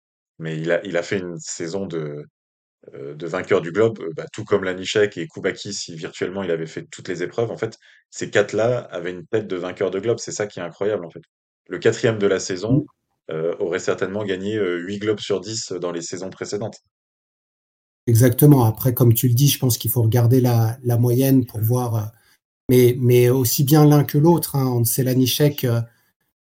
mais 0.40 0.58
il 0.58 0.72
a, 0.72 0.84
il 0.84 0.96
a 0.96 1.02
fait 1.02 1.18
une 1.18 1.38
saison 1.38 1.86
de, 1.86 2.24
euh, 2.94 3.14
de 3.14 3.26
vainqueur 3.26 3.60
du 3.60 3.72
globe, 3.72 4.00
euh, 4.00 4.10
bah, 4.16 4.24
tout 4.32 4.42
comme 4.42 4.64
Lanichek 4.64 5.18
et 5.18 5.26
Koubaki, 5.26 5.74
si 5.74 5.94
virtuellement 5.94 6.42
il 6.42 6.50
avait 6.50 6.66
fait 6.66 6.86
toutes 6.90 7.08
les 7.08 7.22
épreuves, 7.22 7.50
en 7.50 7.58
fait, 7.58 7.78
ces 8.08 8.30
quatre-là 8.30 8.78
avaient 8.90 9.10
une 9.10 9.26
tête 9.26 9.46
de 9.46 9.56
vainqueur 9.56 9.90
de 9.90 10.00
globe. 10.00 10.18
C'est 10.18 10.32
ça 10.32 10.46
qui 10.46 10.60
est 10.60 10.62
incroyable, 10.62 11.04
en 11.04 11.10
fait. 11.10 11.20
Le 11.68 11.78
quatrième 11.78 12.18
de 12.18 12.26
la 12.26 12.40
saison 12.40 12.86
euh, 13.30 13.54
aurait 13.58 13.80
certainement 13.80 14.24
gagné 14.24 14.58
8 14.58 14.98
globes 14.98 15.20
sur 15.20 15.40
10 15.40 15.72
dans 15.72 15.92
les 15.92 16.00
saisons 16.00 16.30
précédentes. 16.30 16.78
Exactement. 18.06 18.64
Après, 18.64 18.94
comme 18.94 19.12
tu 19.12 19.28
le 19.28 19.34
dis, 19.34 19.48
je 19.48 19.58
pense 19.58 19.76
qu'il 19.76 19.90
faut 19.90 20.02
regarder 20.02 20.40
la, 20.40 20.78
moyenne 20.98 21.44
pour 21.44 21.60
voir. 21.60 22.12
Mais, 22.70 22.96
mais 22.98 23.28
aussi 23.28 23.62
bien 23.62 23.84
l'un 23.84 24.04
que 24.04 24.16
l'autre. 24.16 24.56
Hein. 24.56 24.82
C'est 24.84 25.04
Lanichek, 25.04 25.66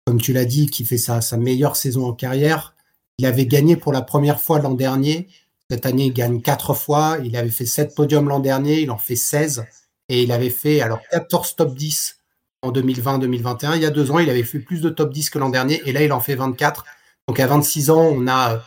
comme 0.06 0.20
tu 0.20 0.32
l'as 0.32 0.46
dit, 0.46 0.68
qui 0.68 0.86
fait 0.86 0.98
sa, 0.98 1.20
sa 1.20 1.36
meilleure 1.36 1.76
saison 1.76 2.06
en 2.06 2.14
carrière. 2.14 2.74
Il 3.20 3.26
avait 3.26 3.44
gagné 3.44 3.76
pour 3.76 3.92
la 3.92 4.00
première 4.00 4.40
fois 4.40 4.60
l'an 4.60 4.72
dernier 4.72 5.28
cette 5.70 5.84
année, 5.84 6.06
il 6.06 6.12
gagne 6.14 6.40
quatre 6.40 6.72
fois. 6.72 7.18
Il 7.22 7.36
avait 7.36 7.50
fait 7.50 7.66
sept 7.66 7.94
podiums 7.94 8.28
l'an 8.28 8.40
dernier, 8.40 8.80
il 8.80 8.90
en 8.90 8.96
fait 8.96 9.14
16. 9.14 9.66
Et 10.08 10.22
il 10.22 10.32
avait 10.32 10.48
fait 10.48 10.80
alors 10.80 11.00
14 11.12 11.54
top 11.54 11.74
10 11.74 12.16
en 12.62 12.72
2020-2021. 12.72 13.76
Il 13.76 13.82
y 13.82 13.84
a 13.84 13.90
deux 13.90 14.10
ans, 14.10 14.20
il 14.20 14.30
avait 14.30 14.42
fait 14.42 14.58
plus 14.58 14.80
de 14.80 14.88
top 14.88 15.12
10 15.12 15.28
que 15.28 15.38
l'an 15.38 15.50
dernier 15.50 15.82
et 15.84 15.92
là, 15.92 16.02
il 16.02 16.14
en 16.14 16.20
fait 16.20 16.34
24. 16.34 16.86
Donc 17.28 17.38
à 17.38 17.46
26 17.46 17.90
ans, 17.90 18.00
on 18.00 18.26
a 18.26 18.64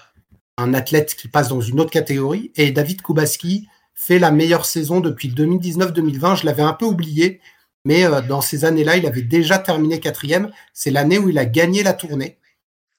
un 0.59 0.73
athlète 0.75 1.15
qui 1.15 1.27
passe 1.27 1.49
dans 1.49 1.61
une 1.61 1.79
autre 1.79 1.89
catégorie 1.89 2.51
et 2.55 2.71
David 2.71 3.01
Kubaski 3.01 3.67
fait 3.95 4.19
la 4.19 4.29
meilleure 4.29 4.65
saison 4.65 4.99
depuis 4.99 5.29
2019-2020. 5.29 6.41
Je 6.41 6.45
l'avais 6.45 6.61
un 6.61 6.73
peu 6.73 6.85
oublié, 6.85 7.41
mais 7.85 8.05
euh, 8.05 8.21
dans 8.21 8.41
ces 8.41 8.65
années-là, 8.65 8.97
il 8.97 9.07
avait 9.07 9.23
déjà 9.23 9.57
terminé 9.57 9.99
quatrième. 9.99 10.51
C'est 10.73 10.91
l'année 10.91 11.17
où 11.17 11.27
il 11.27 11.39
a 11.39 11.45
gagné 11.45 11.81
la 11.81 11.93
tournée. 11.93 12.37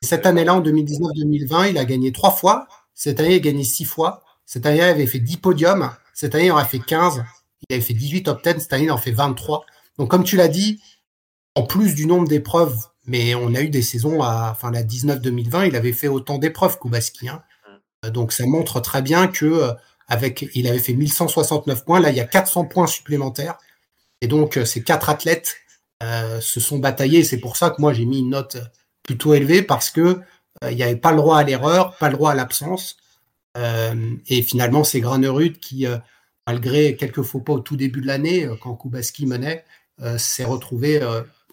Cette 0.04 0.26
année-là, 0.26 0.54
en 0.54 0.60
2019-2020, 0.62 1.70
il 1.70 1.78
a 1.78 1.84
gagné 1.84 2.12
trois 2.12 2.30
fois. 2.30 2.68
Cette 2.94 3.20
année, 3.20 3.32
il 3.32 3.36
a 3.36 3.40
gagné 3.40 3.64
six 3.64 3.84
fois. 3.84 4.22
Cette 4.46 4.66
année, 4.66 4.78
il 4.78 4.82
avait 4.82 5.06
fait 5.06 5.18
10 5.18 5.38
podiums. 5.38 5.90
Cette 6.12 6.34
année, 6.34 6.46
il 6.46 6.52
en 6.52 6.56
a 6.56 6.64
fait 6.64 6.78
15. 6.78 7.24
Il 7.68 7.74
avait 7.74 7.82
fait 7.82 7.94
18 7.94 8.24
top 8.24 8.42
10. 8.44 8.60
Cette 8.60 8.72
année, 8.72 8.84
il 8.84 8.92
en 8.92 8.98
fait 8.98 9.10
23. 9.10 9.64
Donc, 9.98 10.10
comme 10.10 10.24
tu 10.24 10.36
l'as 10.36 10.48
dit, 10.48 10.80
en 11.54 11.62
plus 11.64 11.94
du 11.94 12.06
nombre 12.06 12.28
d'épreuves, 12.28 12.76
mais 13.06 13.34
on 13.34 13.54
a 13.54 13.60
eu 13.60 13.68
des 13.68 13.82
saisons 13.82 14.22
à, 14.22 14.50
enfin, 14.52 14.70
la 14.70 14.82
19-2020, 14.82 15.68
il 15.68 15.76
avait 15.76 15.92
fait 15.92 16.08
autant 16.08 16.38
d'épreuves 16.38 16.78
Kubaski. 16.78 17.28
Hein. 17.28 17.42
Donc, 18.10 18.32
ça 18.32 18.46
montre 18.46 18.80
très 18.80 19.02
bien 19.02 19.28
que 19.28 19.46
euh, 19.46 19.72
avec, 20.08 20.48
il 20.54 20.66
avait 20.68 20.78
fait 20.78 20.94
1169 20.94 21.84
points. 21.84 22.00
Là, 22.00 22.10
il 22.10 22.16
y 22.16 22.20
a 22.20 22.26
400 22.26 22.66
points 22.66 22.86
supplémentaires. 22.86 23.56
Et 24.20 24.26
donc, 24.26 24.56
euh, 24.56 24.64
ces 24.64 24.82
quatre 24.82 25.10
athlètes 25.10 25.56
euh, 26.02 26.40
se 26.40 26.60
sont 26.60 26.78
bataillés. 26.78 27.24
C'est 27.24 27.38
pour 27.38 27.56
ça 27.56 27.70
que 27.70 27.80
moi, 27.80 27.92
j'ai 27.92 28.04
mis 28.04 28.20
une 28.20 28.30
note 28.30 28.58
plutôt 29.04 29.34
élevée 29.34 29.62
parce 29.62 29.90
que 29.90 30.20
euh, 30.62 30.70
il 30.70 30.76
n'y 30.76 30.82
avait 30.82 30.96
pas 30.96 31.12
le 31.12 31.18
droit 31.18 31.38
à 31.38 31.44
l'erreur, 31.44 31.96
pas 31.98 32.08
le 32.08 32.14
droit 32.14 32.32
à 32.32 32.34
l'absence. 32.34 32.96
Euh, 33.56 34.16
et 34.28 34.42
finalement, 34.42 34.82
c'est 34.82 35.00
Granerud 35.00 35.58
qui, 35.58 35.86
euh, 35.86 35.98
malgré 36.46 36.96
quelques 36.96 37.22
faux 37.22 37.40
pas 37.40 37.52
au 37.52 37.60
tout 37.60 37.76
début 37.76 38.00
de 38.00 38.06
l'année, 38.06 38.48
quand 38.60 38.74
Kubaski 38.74 39.26
menait, 39.26 39.64
s'est 40.18 40.44
retrouvé 40.44 41.00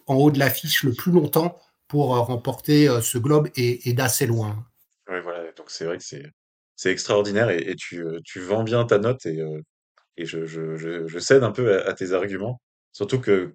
en 0.08 0.16
haut 0.16 0.32
de 0.32 0.38
l'affiche 0.40 0.82
le 0.82 0.92
plus 0.92 1.12
longtemps 1.12 1.60
pour 1.86 2.08
remporter 2.08 2.88
ce 3.00 3.16
globe 3.16 3.48
et, 3.54 3.92
d'assez 3.92 4.26
loin. 4.26 4.66
Oui, 5.08 5.20
voilà. 5.22 5.52
Donc, 5.52 5.70
c'est 5.70 5.84
vrai 5.84 5.98
que 5.98 6.04
c'est 6.04 6.90
extraordinaire 6.90 7.50
et, 7.50 7.76
tu, 7.76 8.04
vends 8.40 8.64
bien 8.64 8.84
ta 8.84 8.98
note 8.98 9.24
et, 9.26 10.26
je, 10.26 11.18
cède 11.20 11.44
un 11.44 11.52
peu 11.52 11.86
à, 11.86 11.92
tes 11.92 12.12
arguments. 12.12 12.60
Surtout 12.90 13.20
que 13.20 13.54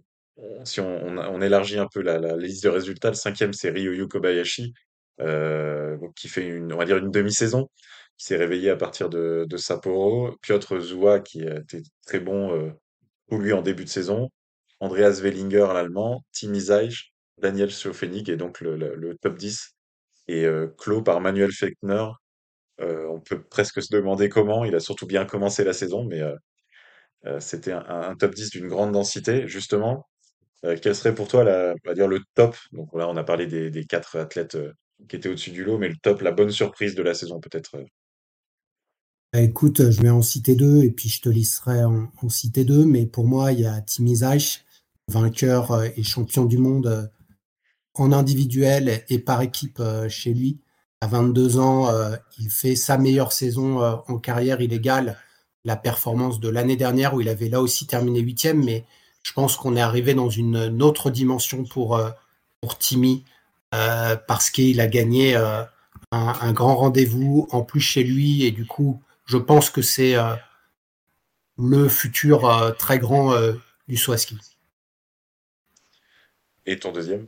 si 0.63 0.79
on, 0.81 1.41
élargit 1.41 1.79
un 1.79 1.87
peu 1.91 2.01
la, 2.01 2.35
liste 2.37 2.63
de 2.63 2.69
résultats, 2.69 3.09
le 3.09 3.15
cinquième 3.15 3.53
c'est 3.53 3.69
Ryoyu 3.69 4.07
Kobayashi, 4.07 4.73
euh, 5.19 5.97
qui 6.15 6.27
fait 6.27 6.45
une, 6.45 6.69
demi-saison, 6.69 7.69
qui 8.17 8.25
s'est 8.25 8.37
réveillé 8.37 8.69
à 8.69 8.75
partir 8.75 9.09
de, 9.09 9.47
Sapporo. 9.57 10.35
Piotr 10.41 10.79
Zua 10.79 11.19
qui 11.19 11.43
était 11.43 11.83
très 12.05 12.19
bon 12.19 12.53
euh, 12.53 12.71
pour 13.27 13.39
lui 13.39 13.53
en 13.53 13.61
début 13.61 13.83
de 13.85 13.89
saison. 13.89 14.29
Andreas 14.79 15.19
Wellinger 15.21 15.67
l'allemand, 15.73 16.23
Timi 16.31 16.59
Zeich, 16.61 17.13
Daniel 17.39 17.71
Schofenig 17.71 18.29
et 18.29 18.37
donc 18.37 18.61
le, 18.61 19.15
top 19.21 19.37
10 19.37 19.75
et 20.27 20.45
euh, 20.45 20.67
clos 20.77 21.01
par 21.01 21.21
Manuel 21.21 21.51
Fechner. 21.51 22.05
Euh, 22.81 23.07
on 23.09 23.19
peut 23.19 23.41
presque 23.43 23.81
se 23.81 23.89
demander 23.91 24.29
comment. 24.29 24.63
Il 24.65 24.75
a 24.75 24.79
surtout 24.79 25.07
bien 25.07 25.25
commencé 25.25 25.63
la 25.63 25.73
saison, 25.73 26.05
mais 26.05 26.21
euh, 26.21 26.35
euh, 27.25 27.39
c'était 27.39 27.71
un, 27.73 28.15
top 28.15 28.33
10 28.35 28.51
d'une 28.51 28.67
grande 28.67 28.91
densité, 28.91 29.47
justement. 29.47 30.07
Euh, 30.65 30.75
quel 30.81 30.95
serait 30.95 31.13
pour 31.13 31.27
toi 31.27 31.43
la, 31.43 31.75
dire 31.93 32.07
le 32.07 32.21
top 32.35 32.55
Donc 32.71 32.93
là, 32.93 33.07
on 33.07 33.15
a 33.15 33.23
parlé 33.23 33.47
des, 33.47 33.85
quatre 33.85 34.17
athlètes 34.17 34.55
euh, 34.55 34.73
qui 35.07 35.15
étaient 35.15 35.29
au-dessus 35.29 35.51
du 35.51 35.63
lot, 35.63 35.77
mais 35.77 35.89
le 35.89 35.95
top, 36.01 36.21
la 36.21 36.31
bonne 36.31 36.51
surprise 36.51 36.95
de 36.95 37.03
la 37.03 37.13
saison, 37.13 37.39
peut-être. 37.39 37.77
Bah, 39.33 39.41
écoute, 39.41 39.91
je 39.91 40.01
vais 40.01 40.09
en 40.09 40.21
citer 40.21 40.55
deux 40.55 40.83
et 40.83 40.91
puis 40.91 41.09
je 41.09 41.21
te 41.21 41.29
laisserai 41.29 41.83
en, 41.83 42.11
en 42.21 42.29
citer 42.29 42.65
deux. 42.65 42.85
Mais 42.85 43.05
pour 43.05 43.25
moi, 43.25 43.51
il 43.51 43.61
y 43.61 43.65
a 43.65 43.81
Timmy 43.81 44.17
Zeich, 44.17 44.65
vainqueur 45.07 45.83
et 45.83 46.03
champion 46.03 46.45
du 46.45 46.57
monde 46.57 47.11
en 47.93 48.11
individuel 48.11 49.03
et 49.09 49.19
par 49.19 49.41
équipe 49.41 49.81
chez 50.09 50.33
lui. 50.33 50.59
À 51.01 51.07
22 51.07 51.59
ans, 51.59 51.91
il 52.39 52.49
fait 52.49 52.75
sa 52.75 52.97
meilleure 52.97 53.31
saison 53.31 53.79
en 53.81 54.17
carrière 54.17 54.61
illégale 54.61 55.17
la 55.67 55.75
performance 55.75 56.39
de 56.39 56.47
l'année 56.47 56.77
dernière 56.77 57.13
où 57.13 57.21
il 57.21 57.29
avait 57.29 57.49
là 57.49 57.61
aussi 57.61 57.85
terminé 57.87 58.21
huitième, 58.21 58.63
mais 58.63 58.85
je 59.27 59.33
pense 59.33 59.57
qu'on 59.57 59.75
est 59.75 59.81
arrivé 59.81 60.13
dans 60.13 60.29
une, 60.29 60.81
autre 60.81 61.09
dimension 61.09 61.65
pour, 61.65 61.97
euh, 61.97 62.09
pour 62.61 62.77
Timmy 62.77 63.25
euh, 63.75 64.15
parce 64.15 64.49
qu'il 64.49 64.79
a 64.79 64.87
gagné 64.87 65.35
euh, 65.35 65.63
un, 66.13 66.33
un, 66.39 66.53
grand 66.53 66.77
rendez-vous 66.77 67.45
en 67.51 67.61
plus 67.61 67.81
chez 67.81 68.05
lui 68.05 68.45
et 68.45 68.51
du 68.51 68.65
coup, 68.65 69.03
je 69.25 69.35
pense 69.35 69.69
que 69.69 69.81
c'est 69.81 70.15
euh, 70.15 70.33
le 71.57 71.89
futur 71.89 72.73
très 72.79 72.99
grand 72.99 73.33
du 73.89 73.97
Swaski. 73.97 74.37
Et 76.65 76.79
ton 76.79 76.93
deuxième? 76.93 77.27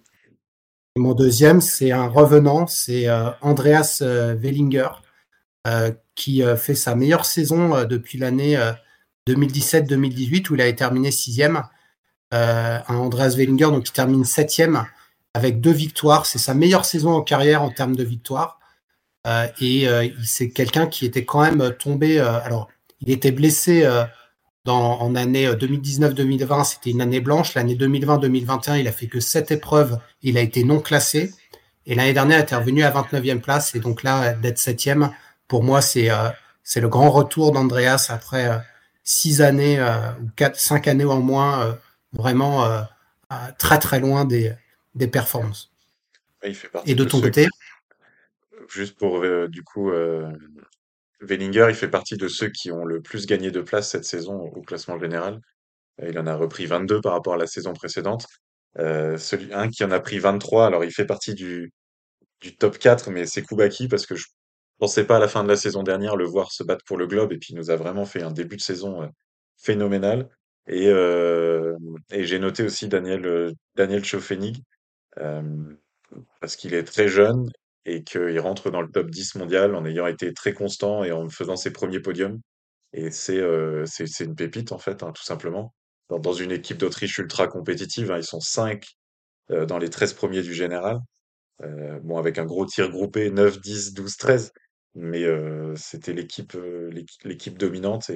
Mon 0.96 1.14
deuxième, 1.14 1.60
c'est 1.60 1.92
un 1.92 2.08
revenant, 2.08 2.66
c'est 2.68 3.10
Andreas 3.42 4.02
Wellinger 4.02 4.90
qui 6.16 6.44
fait 6.58 6.76
sa 6.76 6.96
meilleure 6.96 7.26
saison 7.26 7.84
depuis 7.86 8.20
l'année 8.20 8.56
2017-2018 9.28 10.38
euh, 10.46 10.52
où 10.52 10.56
il 10.56 10.62
avait 10.62 10.76
terminé 10.76 11.12
sixième. 11.12 11.64
Un 12.32 12.96
Andreas 12.96 13.36
Wellinger 13.36 13.66
donc 13.66 13.86
qui 13.86 13.94
termine 13.94 14.24
septième 14.24 14.86
avec 15.34 15.62
deux 15.62 15.72
victoires. 15.72 16.26
C'est 16.26 16.40
sa 16.40 16.54
meilleure 16.54 16.86
saison 16.86 17.12
en 17.12 17.22
carrière 17.22 17.64
en 17.64 17.70
termes 17.70 17.96
de 17.96 18.04
victoires. 18.04 18.60
Euh, 19.28 19.48
et 19.60 19.88
euh, 19.88 20.08
c'est 20.24 20.50
quelqu'un 20.50 20.88
qui 20.88 21.06
était 21.06 21.26
quand 21.26 21.42
même 21.42 21.74
tombé. 21.78 22.20
Euh, 22.20 22.40
alors, 22.42 22.70
il 23.02 23.12
était 23.12 23.32
blessé 23.32 23.88
en 24.66 25.16
année 25.16 25.48
2019-2020, 25.48 26.64
c'était 26.66 26.92
une 26.92 27.02
année 27.02 27.22
blanche. 27.22 27.56
L'année 27.56 27.76
2020-2021, 27.76 28.80
il 28.80 28.88
a 28.88 28.92
fait 28.92 29.08
que 29.08 29.20
sept 29.20 29.52
épreuves. 29.52 30.00
Il 30.22 30.38
a 30.38 30.42
été 30.42 30.64
non 30.64 30.80
classé. 30.80 31.34
Et 31.86 31.96
l'année 31.96 32.14
dernière, 32.14 32.40
il 32.40 32.44
était 32.44 32.56
revenu 32.56 32.84
à 32.84 32.92
29e 32.92 33.40
place. 33.40 33.74
Et 33.74 33.80
donc 33.80 34.04
là, 34.04 34.34
d'être 34.34 34.60
septième, 34.60 35.12
pour 35.48 35.64
moi, 35.64 35.82
c'est 35.82 36.12
euh, 36.12 36.30
le 36.76 36.88
grand 36.88 37.10
retour 37.10 37.52
d'Andreas 37.52 38.08
après 38.10 38.48
euh, 38.48 38.58
six 39.04 39.42
années 39.42 39.80
euh, 39.80 40.12
ou 40.22 40.30
quatre, 40.36 40.60
cinq 40.60 40.88
années 40.88 41.06
en 41.06 41.20
moins, 41.20 41.76
vraiment 42.14 42.86
très 43.58 43.80
très 43.80 44.00
loin 44.00 44.26
des, 44.26 44.54
des 44.96 45.08
performances. 45.08 45.72
Il 46.44 46.56
fait 46.56 46.70
partie 46.70 46.92
Et 46.92 46.96
de, 46.96 47.04
de 47.04 47.10
ton 47.10 47.22
côté 47.22 47.48
Juste 48.68 48.98
pour 48.98 49.22
du 49.50 49.64
coup, 49.64 49.92
Wellinger, 51.22 51.68
il 51.70 51.76
fait 51.76 51.90
partie 51.90 52.18
de 52.18 52.28
ceux 52.28 52.50
qui 52.50 52.72
ont 52.72 52.86
le 52.86 53.02
plus 53.02 53.26
gagné 53.26 53.52
de 53.52 53.62
place 53.62 53.90
cette 53.90 54.06
saison 54.06 54.40
au 54.40 54.62
classement 54.62 55.00
général. 55.00 55.40
Il 56.02 56.18
en 56.18 56.28
a 56.28 56.36
repris 56.36 56.66
22 56.66 57.02
par 57.02 57.14
rapport 57.14 57.34
à 57.34 57.38
la 57.38 57.48
saison 57.48 57.74
précédente. 57.74 58.26
Euh, 58.78 59.18
celui, 59.18 59.54
un 59.54 59.70
qui 59.70 59.84
en 59.84 59.92
a 59.92 60.00
pris 60.00 60.20
23, 60.20 60.68
alors 60.68 60.84
il 60.84 60.92
fait 60.92 61.06
partie 61.06 61.34
du, 61.34 61.74
du 62.42 62.56
top 62.56 62.78
4, 62.78 63.10
mais 63.12 63.26
c'est 63.26 63.42
Kubaki 63.44 63.88
parce 63.88 64.06
que 64.06 64.16
je 64.16 64.26
pensais 64.78 65.06
pas 65.06 65.18
à 65.18 65.20
la 65.20 65.28
fin 65.28 65.44
de 65.44 65.50
la 65.50 65.56
saison 65.56 65.84
dernière 65.84 66.16
le 66.16 66.26
voir 66.26 66.52
se 66.52 66.64
battre 66.64 66.86
pour 66.86 66.98
le 66.98 67.08
globe 67.08 67.34
et 67.34 67.38
puis 67.38 67.54
il 67.54 67.58
nous 67.58 67.72
a 67.72 67.76
vraiment 67.76 68.06
fait 68.06 68.22
un 68.22 68.32
début 68.32 68.58
de 68.58 68.62
saison 68.62 69.04
euh, 69.04 69.08
phénoménal. 69.58 70.30
Et, 70.70 70.88
euh, 70.88 71.76
et 72.12 72.26
j'ai 72.26 72.40
noté 72.40 72.64
aussi 72.64 72.88
Daniel 72.88 73.26
euh, 73.26 73.54
Daniel 73.76 74.06
Schofenig 74.06 74.64
euh, 75.18 75.42
parce 76.42 76.56
qu'il 76.56 76.74
est 76.74 76.84
très 76.84 77.08
jeune 77.08 77.50
et 77.86 78.04
qu'il 78.04 78.40
rentre 78.40 78.70
dans 78.70 78.82
le 78.82 78.92
top 78.92 79.10
10 79.10 79.36
mondial 79.36 79.76
en 79.76 79.86
ayant 79.86 80.08
été 80.08 80.34
très 80.34 80.54
constant 80.54 81.04
et 81.04 81.12
en 81.12 81.28
faisant 81.30 81.56
ses 81.56 81.72
premiers 81.72 82.00
podiums. 82.00 82.40
Et 82.94 83.12
c'est 83.12 83.40
une 84.20 84.36
pépite 84.36 84.72
en 84.72 84.78
fait, 84.78 85.04
hein, 85.04 85.12
tout 85.12 85.24
simplement. 85.24 85.74
Dans, 86.10 86.34
une 86.34 86.52
équipe 86.52 86.78
d'Autriche 86.78 87.18
ultra 87.20 87.48
compétitive, 87.48 88.12
hein, 88.12 88.18
ils 88.18 88.24
sont 88.24 88.40
5 88.40 88.84
euh, 89.52 89.66
dans 89.66 89.78
les 89.78 89.90
13 89.90 90.14
premiers 90.14 90.42
du 90.42 90.54
général. 90.54 91.00
Euh, 91.64 92.00
bon, 92.02 92.18
avec 92.18 92.38
un 92.40 92.46
gros 92.46 92.66
tir 92.66 92.90
groupé 92.90 93.32
9, 93.32 93.60
10, 93.60 93.94
12, 93.94 94.18
13 94.18 94.54
mais 94.96 95.24
euh, 95.24 95.76
c'était 95.76 96.14
l'équipe 96.14 96.56
euh, 96.56 96.92
dominante 97.58 98.12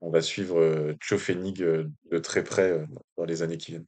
on 0.00 0.10
va 0.10 0.20
suivre 0.20 0.60
euh, 0.60 0.96
Chofenig 1.00 1.58
de 1.58 2.18
très 2.18 2.44
près 2.44 2.86
dans 3.16 3.24
les 3.24 3.42
années 3.42 3.58
qui 3.58 3.72
viennent. 3.72 3.86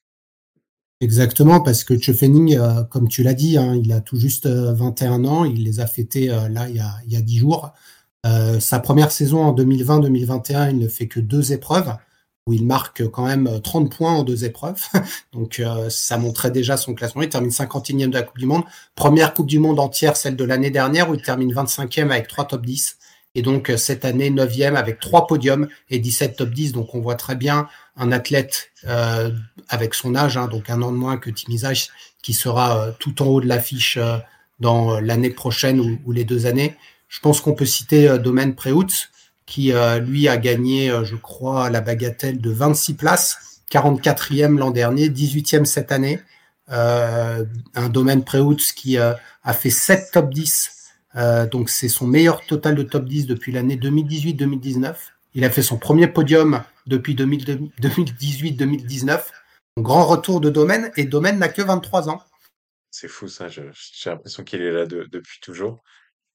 Exactement, 1.01 1.61
parce 1.63 1.83
que 1.83 1.99
Chofenig, 1.99 2.59
comme 2.91 3.09
tu 3.09 3.23
l'as 3.23 3.33
dit, 3.33 3.57
hein, 3.57 3.75
il 3.75 3.91
a 3.91 4.03
tout 4.03 4.19
juste 4.19 4.47
21 4.47 5.25
ans, 5.25 5.45
il 5.47 5.65
les 5.65 5.81
a 5.81 5.87
fêtés 5.87 6.27
là 6.27 6.69
il 6.69 6.77
y 6.77 6.81
a, 6.81 6.93
il 7.07 7.13
y 7.13 7.17
a 7.17 7.23
10 7.23 7.39
jours. 7.39 7.73
Euh, 8.27 8.61
sa 8.61 8.81
première 8.81 9.11
saison 9.11 9.43
en 9.43 9.55
2020-2021, 9.55 10.71
il 10.71 10.79
ne 10.79 10.89
fait 10.89 11.09
que 11.09 11.21
deux 11.21 11.53
épreuves 11.53 11.97
où 12.47 12.53
il 12.53 12.67
marque 12.67 13.07
quand 13.09 13.27
même 13.27 13.61
30 13.63 13.95
points 13.95 14.13
en 14.13 14.25
deux 14.25 14.45
épreuves. 14.45 14.83
Donc 15.33 15.61
euh, 15.61 15.89
ça 15.89 16.19
montrait 16.19 16.51
déjà 16.51 16.77
son 16.77 16.95
classement. 16.95 17.23
Il 17.23 17.29
termine 17.29 17.51
51e 17.51 18.09
de 18.09 18.15
la 18.15 18.23
Coupe 18.23 18.39
du 18.39 18.47
Monde. 18.47 18.65
Première 18.95 19.35
Coupe 19.35 19.47
du 19.47 19.59
Monde 19.59 19.79
entière, 19.79 20.17
celle 20.17 20.37
de 20.37 20.45
l'année 20.45 20.71
dernière, 20.71 21.11
où 21.11 21.15
il 21.15 21.23
termine 21.23 21.53
25e 21.53 22.11
avec 22.11 22.29
trois 22.29 22.47
top 22.47 22.65
10. 22.65 22.99
Et 23.35 23.43
donc 23.43 23.71
euh, 23.71 23.77
cette 23.77 24.05
année, 24.05 24.31
9e 24.31 24.75
avec 24.75 24.99
trois 24.99 25.27
podiums 25.27 25.69
et 25.89 25.99
17 25.99 26.37
top 26.37 26.51
10. 26.51 26.73
Donc 26.73 26.95
on 26.95 27.01
voit 27.01 27.15
très 27.15 27.37
bien 27.37 27.69
un 27.97 28.13
athlète 28.13 28.71
euh, 28.87 29.31
avec 29.69 29.95
son 29.95 30.15
âge, 30.15 30.37
hein, 30.37 30.49
donc 30.49 30.71
un 30.71 30.83
an 30.83 30.91
de 30.91 30.97
moins 30.97 31.17
que 31.17 31.31
Timizage, 31.31 31.91
qui 32.23 32.33
sera 32.33 32.79
euh, 32.79 32.93
tout 32.99 33.23
en 33.23 33.27
haut 33.27 33.41
de 33.41 33.47
l'affiche 33.47 33.97
euh, 33.97 34.19
dans 34.59 35.01
l'année 35.01 35.31
prochaine 35.31 35.81
ou, 35.81 35.99
ou, 36.05 36.13
les 36.13 36.25
deux 36.25 36.47
années. 36.47 36.77
Je 37.09 37.21
pense 37.21 37.41
qu'on 37.41 37.55
peut 37.55 37.67
citer 37.67 38.19
Domaine 38.19 38.55
Préout, 38.55 39.09
qui 39.51 39.73
euh, 39.73 39.99
lui 39.99 40.29
a 40.29 40.37
gagné, 40.37 40.91
euh, 40.91 41.05
je 41.05 41.17
crois, 41.17 41.71
la 41.71 41.81
bagatelle 41.81 42.41
de 42.41 42.51
26 42.51 42.95
places 42.95 43.39
44e 43.73 44.57
l'an 44.57 44.71
dernier, 44.71 45.09
18e 45.09 45.65
cette 45.65 45.93
année. 45.93 46.21
un 46.69 47.89
domaine 47.89 48.25
Preutz 48.25 48.73
qui 48.73 48.97
a 48.99 49.53
fait 49.53 49.71
7 49.71 50.11
top 50.13 50.33
10. 50.33 50.80
Donc 51.15 51.71
c'est 51.71 51.89
son 51.89 52.07
meilleur 52.07 52.45
total 52.47 52.75
de 52.75 52.83
top 52.83 53.05
10 53.05 53.27
depuis 53.27 53.53
l'année 53.53 53.77
2018-2019. 53.77 54.95
Il 55.35 55.45
a 55.45 55.51
fait 55.51 55.63
son 55.63 55.79
premier 55.79 56.09
podium 56.09 56.65
depuis 56.87 57.15
2018-2019. 57.15 59.23
Grand 59.79 60.07
retour 60.07 60.41
de 60.41 60.51
Domaine 60.51 60.91
et 60.97 61.05
Domaine 61.05 61.39
n'a 61.39 61.49
que 61.49 61.63
23 61.63 62.09
ans. 62.09 62.21
C'est 62.91 63.09
fou 63.09 63.29
ça, 63.29 63.49
j'ai 63.49 63.71
l'impression 64.07 64.43
qu'il 64.43 64.63
est 64.63 64.73
là 64.73 64.87
depuis 64.87 65.39
toujours. 65.41 65.83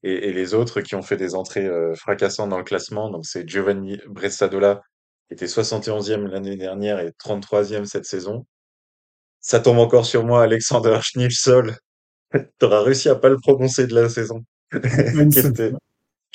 Et, 0.04 0.32
les 0.32 0.54
autres 0.54 0.82
qui 0.82 0.96
ont 0.96 1.02
fait 1.02 1.18
des 1.18 1.36
entrées 1.36 1.66
euh, 1.66 1.96
fracassantes 1.96 2.50
dans 2.50 2.60
le 2.60 2.64
classement, 2.64 3.22
c'est 3.24 3.50
Giovanni 3.50 4.00
Bressadola, 4.08 4.82
qui 5.28 5.34
était 5.34 5.48
71e 5.48 6.28
l'année 6.28 6.56
dernière 6.56 7.00
et 7.00 7.10
33e 7.10 7.86
cette 7.86 8.06
saison. 8.06 8.46
Ça 9.42 9.60
tombe 9.60 9.80
encore 9.80 10.06
sur 10.06 10.24
moi, 10.24 10.44
Alexander 10.44 11.00
Schnipsol. 11.02 11.76
T'auras 12.60 12.84
réussi 12.84 13.10
à 13.10 13.16
pas 13.16 13.30
le 13.30 13.38
prononcer 13.38 13.88
de 13.88 13.96
la 13.96 14.10
saison. 14.10 14.46
Qui, 14.82 15.40
était, 15.40 15.72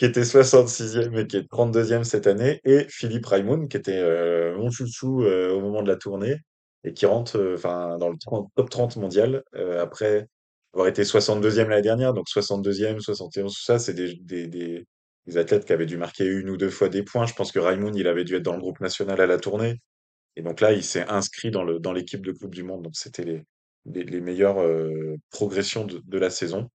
qui 0.01 0.07
était 0.07 0.23
66e 0.23 1.15
et 1.19 1.27
qui 1.27 1.37
est 1.37 1.53
32e 1.53 2.05
cette 2.05 2.27
année. 2.27 2.63
Et 2.65 2.87
Philippe 2.89 3.27
Raimond, 3.27 3.67
qui 3.67 3.77
était 3.77 3.99
euh, 3.99 4.57
mon 4.57 4.71
chouchou 4.71 5.25
euh, 5.25 5.53
au 5.53 5.61
moment 5.61 5.83
de 5.83 5.89
la 5.89 5.97
tournée 5.97 6.39
et 6.85 6.95
qui 6.95 7.05
rentre 7.05 7.37
euh, 7.37 7.99
dans 7.99 8.09
le 8.09 8.17
top 8.57 8.71
30 8.71 8.97
mondial 8.97 9.43
après 9.79 10.27
avoir 10.73 10.89
été 10.89 11.03
62e 11.03 11.69
l'année 11.69 11.83
dernière. 11.83 12.15
Donc 12.15 12.29
62e, 12.29 13.01
71, 13.01 13.53
tout 13.55 13.63
ça, 13.63 13.79
c'est 13.79 13.93
des, 13.93 14.15
des, 14.23 14.47
des, 14.47 14.87
des, 15.27 15.37
athlètes 15.37 15.67
qui 15.67 15.75
avaient 15.75 15.85
dû 15.85 15.99
marquer 15.99 16.25
une 16.25 16.49
ou 16.49 16.57
deux 16.57 16.71
fois 16.71 16.89
des 16.89 17.03
points. 17.03 17.27
Je 17.27 17.35
pense 17.35 17.53
que 17.53 17.59
Raymond, 17.59 17.93
il 17.93 18.07
avait 18.07 18.25
dû 18.25 18.37
être 18.37 18.43
dans 18.43 18.55
le 18.55 18.61
groupe 18.61 18.81
national 18.81 19.21
à 19.21 19.27
la 19.27 19.37
tournée. 19.37 19.83
Et 20.37 20.41
donc 20.41 20.63
là, 20.63 20.73
il 20.73 20.83
s'est 20.83 21.07
inscrit 21.09 21.51
dans 21.51 21.65
le 21.65 21.79
dans 21.79 21.93
l'équipe 21.93 22.25
de 22.25 22.33
Coupe 22.33 22.55
du 22.55 22.63
Monde. 22.63 22.85
Donc 22.85 22.97
c'était 22.97 23.25
les, 23.25 23.43
les, 23.85 24.05
les, 24.05 24.21
meilleures 24.23 24.65
progressions 25.31 25.85
de, 25.85 26.01
de, 26.03 26.19
la 26.19 26.31
saison. 26.31 26.71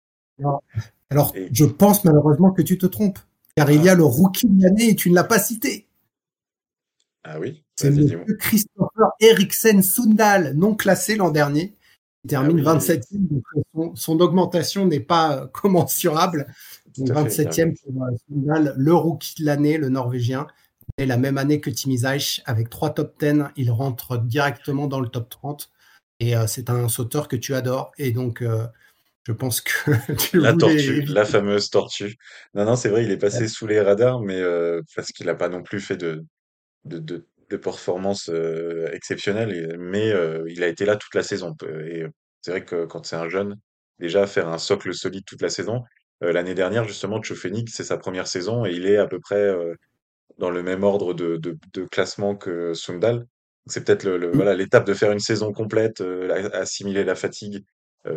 Alors, 1.10 1.34
je 1.52 1.66
pense 1.66 2.04
malheureusement 2.04 2.52
que 2.52 2.62
tu 2.62 2.78
te 2.78 2.86
trompes, 2.86 3.20
car 3.56 3.70
il 3.72 3.84
y 3.84 3.90
a 3.90 3.94
ah. 3.94 3.96
le 3.96 4.04
rookie 4.04 4.48
de 4.48 4.64
l'année 4.64 4.90
et 4.90 4.96
tu 4.96 5.10
ne 5.10 5.16
l'as 5.16 5.24
pas 5.24 5.40
cité. 5.40 5.88
Ah 7.24 7.40
oui 7.40 7.64
C'est 7.76 7.90
le 7.90 8.34
Christopher 8.36 9.12
Eriksen 9.20 9.82
Sundal, 9.82 10.54
non 10.56 10.76
classé 10.76 11.16
l'an 11.16 11.32
dernier. 11.32 11.74
Il 12.24 12.30
termine 12.30 12.62
27e, 12.62 13.02
ah 13.12 13.60
donc 13.74 13.98
son, 13.98 14.20
augmentation 14.20 14.86
n'est 14.86 15.00
pas 15.00 15.38
euh, 15.38 15.48
commensurable. 15.48 16.48
27e 16.98 17.76
pour 17.82 18.04
euh, 18.04 18.12
Sundal, 18.28 18.74
le 18.78 18.94
rookie 18.94 19.36
de 19.42 19.46
l'année, 19.46 19.78
le 19.78 19.90
Norvégien. 19.90 20.48
Et 20.98 21.06
la 21.06 21.18
même 21.18 21.38
année 21.38 21.60
que 21.60 21.70
Timi 21.70 22.00
Zaych, 22.00 22.42
avec 22.46 22.70
trois 22.70 22.92
top 22.92 23.20
10, 23.20 23.46
il 23.58 23.72
rentre 23.72 24.18
directement 24.18 24.88
dans 24.88 25.00
le 25.00 25.08
top 25.08 25.30
30. 25.30 25.72
Et 26.20 26.36
euh, 26.36 26.48
c'est 26.48 26.70
un 26.70 26.88
sauteur 26.90 27.28
que 27.28 27.36
tu 27.36 27.54
adores. 27.54 27.92
Et 27.98 28.12
donc, 28.12 28.44
je 29.28 29.34
pense 29.34 29.62
que 29.62 29.92
la 30.38 30.54
tortue, 30.54 31.02
la 31.06 31.26
fameuse 31.26 31.70
tortue. 31.70 32.16
Non, 32.54 32.66
non, 32.66 32.76
c'est 32.76 32.90
vrai, 32.90 33.04
il 33.04 33.12
est 33.12 33.18
passé 33.18 33.48
sous 33.48 33.68
les 33.68 33.82
radars, 33.82 34.20
mais 34.22 34.42
parce 34.96 35.12
qu'il 35.12 35.26
n'a 35.26 35.36
pas 35.36 35.50
non 35.50 35.64
plus 35.64 35.80
fait 35.80 35.98
de, 35.98 36.24
de, 36.86 37.00
de, 37.00 37.26
de 37.50 37.58
performances 37.58 38.30
euh, 38.30 38.90
exceptionnelles, 38.94 39.76
mais 39.80 40.12
euh, 40.12 40.44
il 40.48 40.64
a 40.64 40.68
été 40.68 40.86
là 40.86 40.96
toute 40.96 41.14
la 41.16 41.24
saison. 41.24 41.56
Et 41.86 42.06
c'est 42.42 42.52
vrai 42.52 42.66
que 42.66 42.86
quand 42.86 43.06
c'est 43.06 43.16
un 43.16 43.30
jeune, 43.30 43.60
déjà 44.00 44.28
faire 44.28 44.50
un 44.50 44.58
socle 44.58 44.94
solide 44.94 45.26
toute 45.26 45.42
la 45.42 45.50
saison. 45.50 45.84
Euh, 46.24 46.32
l'année 46.32 46.56
dernière, 46.56 46.88
justement, 46.88 47.22
Tchofénik, 47.22 47.70
c'est 47.70 47.84
sa 47.84 47.98
première 47.98 48.28
saison 48.28 48.66
et 48.66 48.72
il 48.72 48.86
est 48.88 48.98
à 48.98 49.08
peu 49.08 49.20
près 49.20 49.54
dans 50.38 50.50
le 50.50 50.64
même 50.64 50.84
ordre 50.84 51.14
de, 51.14 51.38
de, 51.38 51.58
de 51.74 51.86
classement 51.86 52.36
que 52.36 52.74
Sundal. 52.74 53.26
C'est 53.68 53.84
peut-être 53.84 54.04
le, 54.04 54.30
mmh. 54.30 54.36
voilà 54.36 54.54
l'étape 54.54 54.86
de 54.86 54.94
faire 54.94 55.12
une 55.12 55.20
saison 55.20 55.52
complète, 55.52 56.04
assimiler 56.54 57.04
la 57.04 57.16
fatigue, 57.16 57.64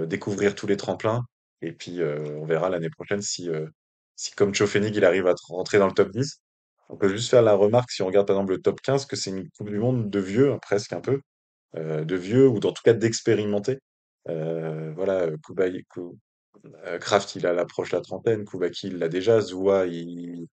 découvrir 0.07 0.55
tous 0.55 0.67
les 0.67 0.77
tremplins. 0.77 1.25
Et 1.63 1.73
puis, 1.73 2.01
on 2.03 2.45
verra 2.45 2.69
l'année 2.69 2.91
prochaine 2.91 3.23
si, 3.23 3.49
si 4.17 4.33
comme 4.33 4.53
Tchofénik, 4.53 4.95
il 4.97 5.05
arrive 5.05 5.27
à 5.27 5.35
rentrer 5.49 5.79
dans 5.79 5.87
le 5.87 5.93
top 5.93 6.11
10. 6.11 6.41
On 6.89 6.97
peut 6.97 7.09
juste 7.09 7.31
faire 7.31 7.43
la 7.43 7.55
remarque, 7.55 7.91
si 7.91 8.03
on 8.03 8.07
regarde 8.07 8.27
par 8.27 8.37
exemple 8.37 8.53
le 8.53 8.63
top 8.63 8.81
15, 8.81 9.07
que 9.07 9.17
c'est 9.17 9.31
une 9.31 9.49
Coupe 9.51 9.69
du 9.69 9.79
Monde 9.79 10.11
de 10.11 10.19
vieux, 10.19 10.53
hein, 10.53 10.59
presque 10.61 10.93
un 10.93 11.01
peu, 11.01 11.21
euh, 11.77 12.05
de 12.05 12.17
vieux, 12.17 12.49
ou 12.49 12.57
en 12.57 12.73
tout 12.73 12.83
cas 12.85 12.95
d'expérimentés. 12.95 13.79
Euh, 14.29 14.93
voilà, 14.97 15.29
Kubai, 15.45 15.85
euh, 16.87 16.99
Kraft, 16.99 17.37
il 17.37 17.47
a 17.47 17.53
l'approche 17.53 17.93
la 17.93 18.01
trentaine, 18.01 18.45
Kubaki, 18.45 18.89
il 18.89 18.99
l'a 18.99 19.09
déjà, 19.09 19.41
Zoua, 19.41 19.87
il, 19.87 20.47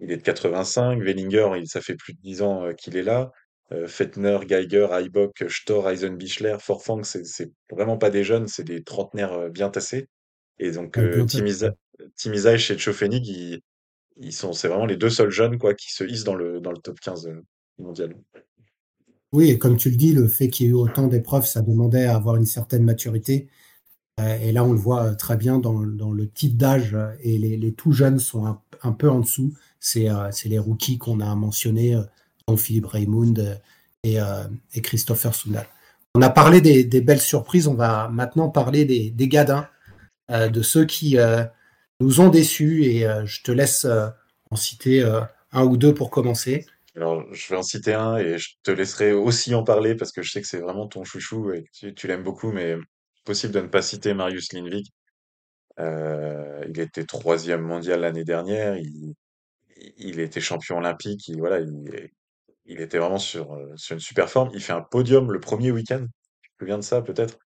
il, 0.00 0.12
est 0.12 0.18
de 0.18 0.22
85, 0.22 1.02
Wellinger, 1.02 1.52
il, 1.56 1.68
ça 1.68 1.80
fait 1.80 1.96
plus 1.96 2.14
de 2.14 2.20
10 2.20 2.42
ans 2.42 2.74
qu'il 2.74 2.96
est 2.96 3.02
là, 3.02 3.32
Fettner, 3.86 4.38
Geiger, 4.46 4.88
Eibok, 4.92 5.44
Stor, 5.48 5.90
Eisenbichler, 5.90 6.56
Forfang, 6.58 7.02
c'est 7.02 7.52
vraiment 7.70 7.98
pas 7.98 8.10
des 8.10 8.24
jeunes, 8.24 8.48
c'est 8.48 8.64
des 8.64 8.82
trentenaires 8.82 9.50
bien 9.50 9.68
tassés. 9.68 10.08
Et 10.58 10.72
donc, 10.72 10.98
euh, 10.98 11.24
Timisa, 11.24 12.56
chez 12.56 12.78
Chofenig, 12.78 13.26
il, 13.26 13.60
ils 14.20 14.32
sont, 14.32 14.52
c'est 14.52 14.68
vraiment 14.68 14.86
les 14.86 14.96
deux 14.96 15.10
seuls 15.10 15.30
jeunes 15.30 15.58
quoi, 15.58 15.74
qui 15.74 15.92
se 15.92 16.04
hissent 16.04 16.24
dans 16.24 16.34
le, 16.34 16.60
dans 16.60 16.72
le 16.72 16.78
top 16.78 16.98
15 17.00 17.26
euh, 17.28 17.42
mondial. 17.78 18.14
Oui, 19.32 19.50
et 19.50 19.58
comme 19.58 19.76
tu 19.76 19.90
le 19.90 19.96
dis, 19.96 20.12
le 20.12 20.26
fait 20.26 20.48
qu'il 20.48 20.66
y 20.66 20.68
ait 20.68 20.72
eu 20.72 20.74
autant 20.74 21.06
d'épreuves, 21.06 21.46
ça 21.46 21.60
demandait 21.60 22.06
à 22.06 22.16
avoir 22.16 22.36
une 22.36 22.46
certaine 22.46 22.82
maturité. 22.82 23.48
Euh, 24.20 24.38
et 24.40 24.52
là, 24.52 24.64
on 24.64 24.72
le 24.72 24.78
voit 24.78 25.14
très 25.14 25.36
bien 25.36 25.58
dans, 25.58 25.80
dans 25.80 26.10
le 26.10 26.28
type 26.28 26.56
d'âge, 26.56 26.96
et 27.20 27.38
les, 27.38 27.56
les, 27.56 27.72
tout 27.72 27.92
jeunes 27.92 28.18
sont 28.18 28.46
un, 28.46 28.60
un 28.82 28.92
peu 28.92 29.08
en 29.08 29.20
dessous. 29.20 29.52
C'est 29.80 30.08
euh, 30.08 30.30
les 30.46 30.58
rookies 30.58 30.98
qu'on 30.98 31.20
a 31.20 31.34
mentionnés, 31.34 31.96
dont 32.48 32.56
Philippe 32.56 32.86
Raymond 32.86 33.34
et, 34.02 34.16
et 34.74 34.82
Christopher 34.82 35.34
Sundal. 35.34 35.66
On 36.14 36.22
a 36.22 36.30
parlé 36.30 36.60
des, 36.60 37.00
belles 37.00 37.20
surprises, 37.20 37.68
on 37.68 37.74
va 37.74 38.08
maintenant 38.08 38.48
parler 38.48 38.84
des, 38.84 39.10
des 39.10 39.28
gadins, 39.28 39.68
de 40.30 40.62
ceux 40.62 40.84
qui 40.84 41.16
nous 42.00 42.20
ont 42.20 42.28
déçus 42.28 42.84
et 42.84 43.06
euh, 43.06 43.26
je 43.26 43.42
te 43.42 43.50
laisse 43.50 43.84
euh, 43.84 44.08
en 44.50 44.56
citer 44.56 45.02
euh, 45.02 45.20
un 45.52 45.64
ou 45.64 45.76
deux 45.76 45.94
pour 45.94 46.10
commencer. 46.10 46.66
Alors, 46.94 47.22
je 47.32 47.48
vais 47.48 47.56
en 47.56 47.62
citer 47.62 47.94
un 47.94 48.16
et 48.16 48.38
je 48.38 48.54
te 48.62 48.70
laisserai 48.70 49.12
aussi 49.12 49.54
en 49.54 49.62
parler 49.62 49.94
parce 49.94 50.12
que 50.12 50.22
je 50.22 50.32
sais 50.32 50.40
que 50.40 50.48
c'est 50.48 50.60
vraiment 50.60 50.88
ton 50.88 51.04
chouchou 51.04 51.52
et 51.52 51.64
tu, 51.72 52.06
l'aimes 52.06 52.24
beaucoup, 52.24 52.50
mais 52.50 52.76
possible 53.24 53.52
de 53.52 53.60
ne 53.60 53.68
pas 53.68 53.82
citer 53.82 54.14
Marius 54.14 54.52
Lindvik. 54.52 54.92
Euh, 55.78 56.64
il 56.68 56.80
était 56.80 57.04
troisième 57.04 57.62
mondial 57.62 58.00
l'année 58.00 58.24
dernière, 58.24 58.76
il, 58.76 60.18
était 60.18 60.40
champion 60.40 60.78
olympique, 60.78 61.28
il, 61.28 61.38
voilà, 61.38 61.60
il, 61.60 62.10
il 62.68 62.80
était 62.80 62.98
vraiment 62.98 63.18
sur, 63.18 63.58
sur 63.76 63.94
une 63.94 64.00
super 64.00 64.30
forme. 64.30 64.50
Il 64.54 64.62
fait 64.62 64.72
un 64.72 64.82
podium 64.82 65.32
le 65.32 65.40
premier 65.40 65.72
week-end, 65.72 66.06
tu 66.42 66.50
te 66.50 66.64
souviens 66.64 66.78
de 66.78 66.84
ça 66.84 67.02
peut-être? 67.02 67.38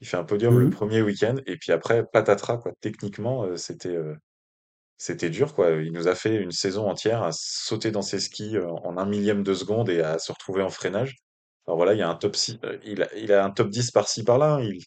Il 0.00 0.06
fait 0.06 0.16
un 0.16 0.24
podium 0.24 0.58
le 0.58 0.66
mmh 0.66 0.70
premier 0.70 1.02
week-end 1.02 1.36
et 1.46 1.56
puis 1.56 1.72
après 1.72 2.04
patatras 2.06 2.58
quoi. 2.58 2.72
Techniquement, 2.80 3.44
euh, 3.44 3.56
c'était 3.56 3.96
euh, 3.96 4.14
c'était 4.98 5.30
dur 5.30 5.54
quoi. 5.54 5.70
Il 5.72 5.92
nous 5.92 6.08
a 6.08 6.14
fait 6.14 6.36
une 6.36 6.52
saison 6.52 6.88
entière 6.88 7.22
à 7.22 7.32
sauter 7.32 7.90
dans 7.90 8.02
ses 8.02 8.20
skis 8.20 8.56
euh, 8.56 8.68
en 8.68 8.98
un 8.98 9.06
millième 9.06 9.42
de 9.42 9.54
seconde 9.54 9.88
et 9.90 10.02
à 10.02 10.18
se 10.18 10.32
retrouver 10.32 10.62
en 10.62 10.70
freinage. 10.70 11.16
Alors 11.66 11.76
voilà, 11.78 11.94
il 11.94 11.98
y 11.98 12.02
a 12.02 12.08
un 12.08 12.16
top 12.16 12.36
6, 12.36 12.58
il 12.84 13.02
a, 13.02 13.14
il 13.16 13.32
a 13.32 13.44
un 13.44 13.50
top 13.50 13.70
10 13.70 13.90
par-ci 13.90 14.24
par-là. 14.24 14.54
Hein. 14.56 14.62
Il, 14.62 14.80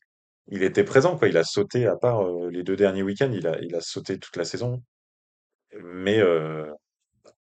il 0.47 0.63
était 0.63 0.84
présent 0.84 1.17
quoi. 1.17 1.28
Il 1.30 1.38
a 1.38 1.43
sauté 1.43 1.88
à 1.88 1.95
part 1.95 2.23
les 2.49 2.63
deux 2.63 2.75
derniers 2.75 3.04
week-ends, 3.04 3.32
il 3.34 3.47
a, 3.47 3.60
il 3.62 3.75
a 3.75 3.82
sauté 3.82 4.19
toute 4.19 4.36
la 4.38 4.45
saison. 4.45 4.82
Mais 5.84 6.21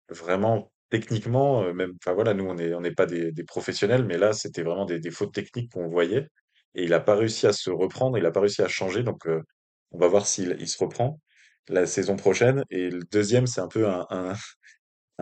vraiment 0.08 0.70
techniquement, 0.90 1.72
même, 1.74 1.94
enfin 2.02 2.14
voilà, 2.14 2.34
nous 2.34 2.44
on 2.44 2.56
est 2.58 2.74
on 2.74 2.80
n'est 2.80 2.94
pas 2.94 3.06
des, 3.06 3.32
professionnels, 3.46 4.04
mais 4.04 4.18
là 4.18 4.32
c'était 4.32 4.62
vraiment 4.62 4.86
des, 4.86 5.00
des 5.00 5.10
fautes 5.10 5.34
techniques 5.34 5.72
qu'on 5.72 5.88
voyait 5.88 6.28
et 6.74 6.84
il 6.84 6.90
n'a 6.90 7.00
pas 7.00 7.16
réussi 7.16 7.46
à 7.46 7.52
se 7.52 7.70
reprendre, 7.70 8.18
il 8.18 8.22
n'a 8.22 8.30
pas 8.30 8.40
réussi 8.40 8.62
à 8.62 8.68
changer. 8.68 9.02
Donc, 9.02 9.26
euh, 9.26 9.42
on 9.90 9.98
va 9.98 10.08
voir 10.08 10.26
s'il 10.26 10.56
il 10.60 10.68
se 10.68 10.78
reprend 10.78 11.20
la 11.68 11.86
saison 11.86 12.16
prochaine. 12.16 12.64
Et 12.70 12.90
le 12.90 13.02
deuxième, 13.10 13.46
c'est 13.46 13.60
un 13.60 13.68
peu 13.68 13.86
un, 13.88 14.34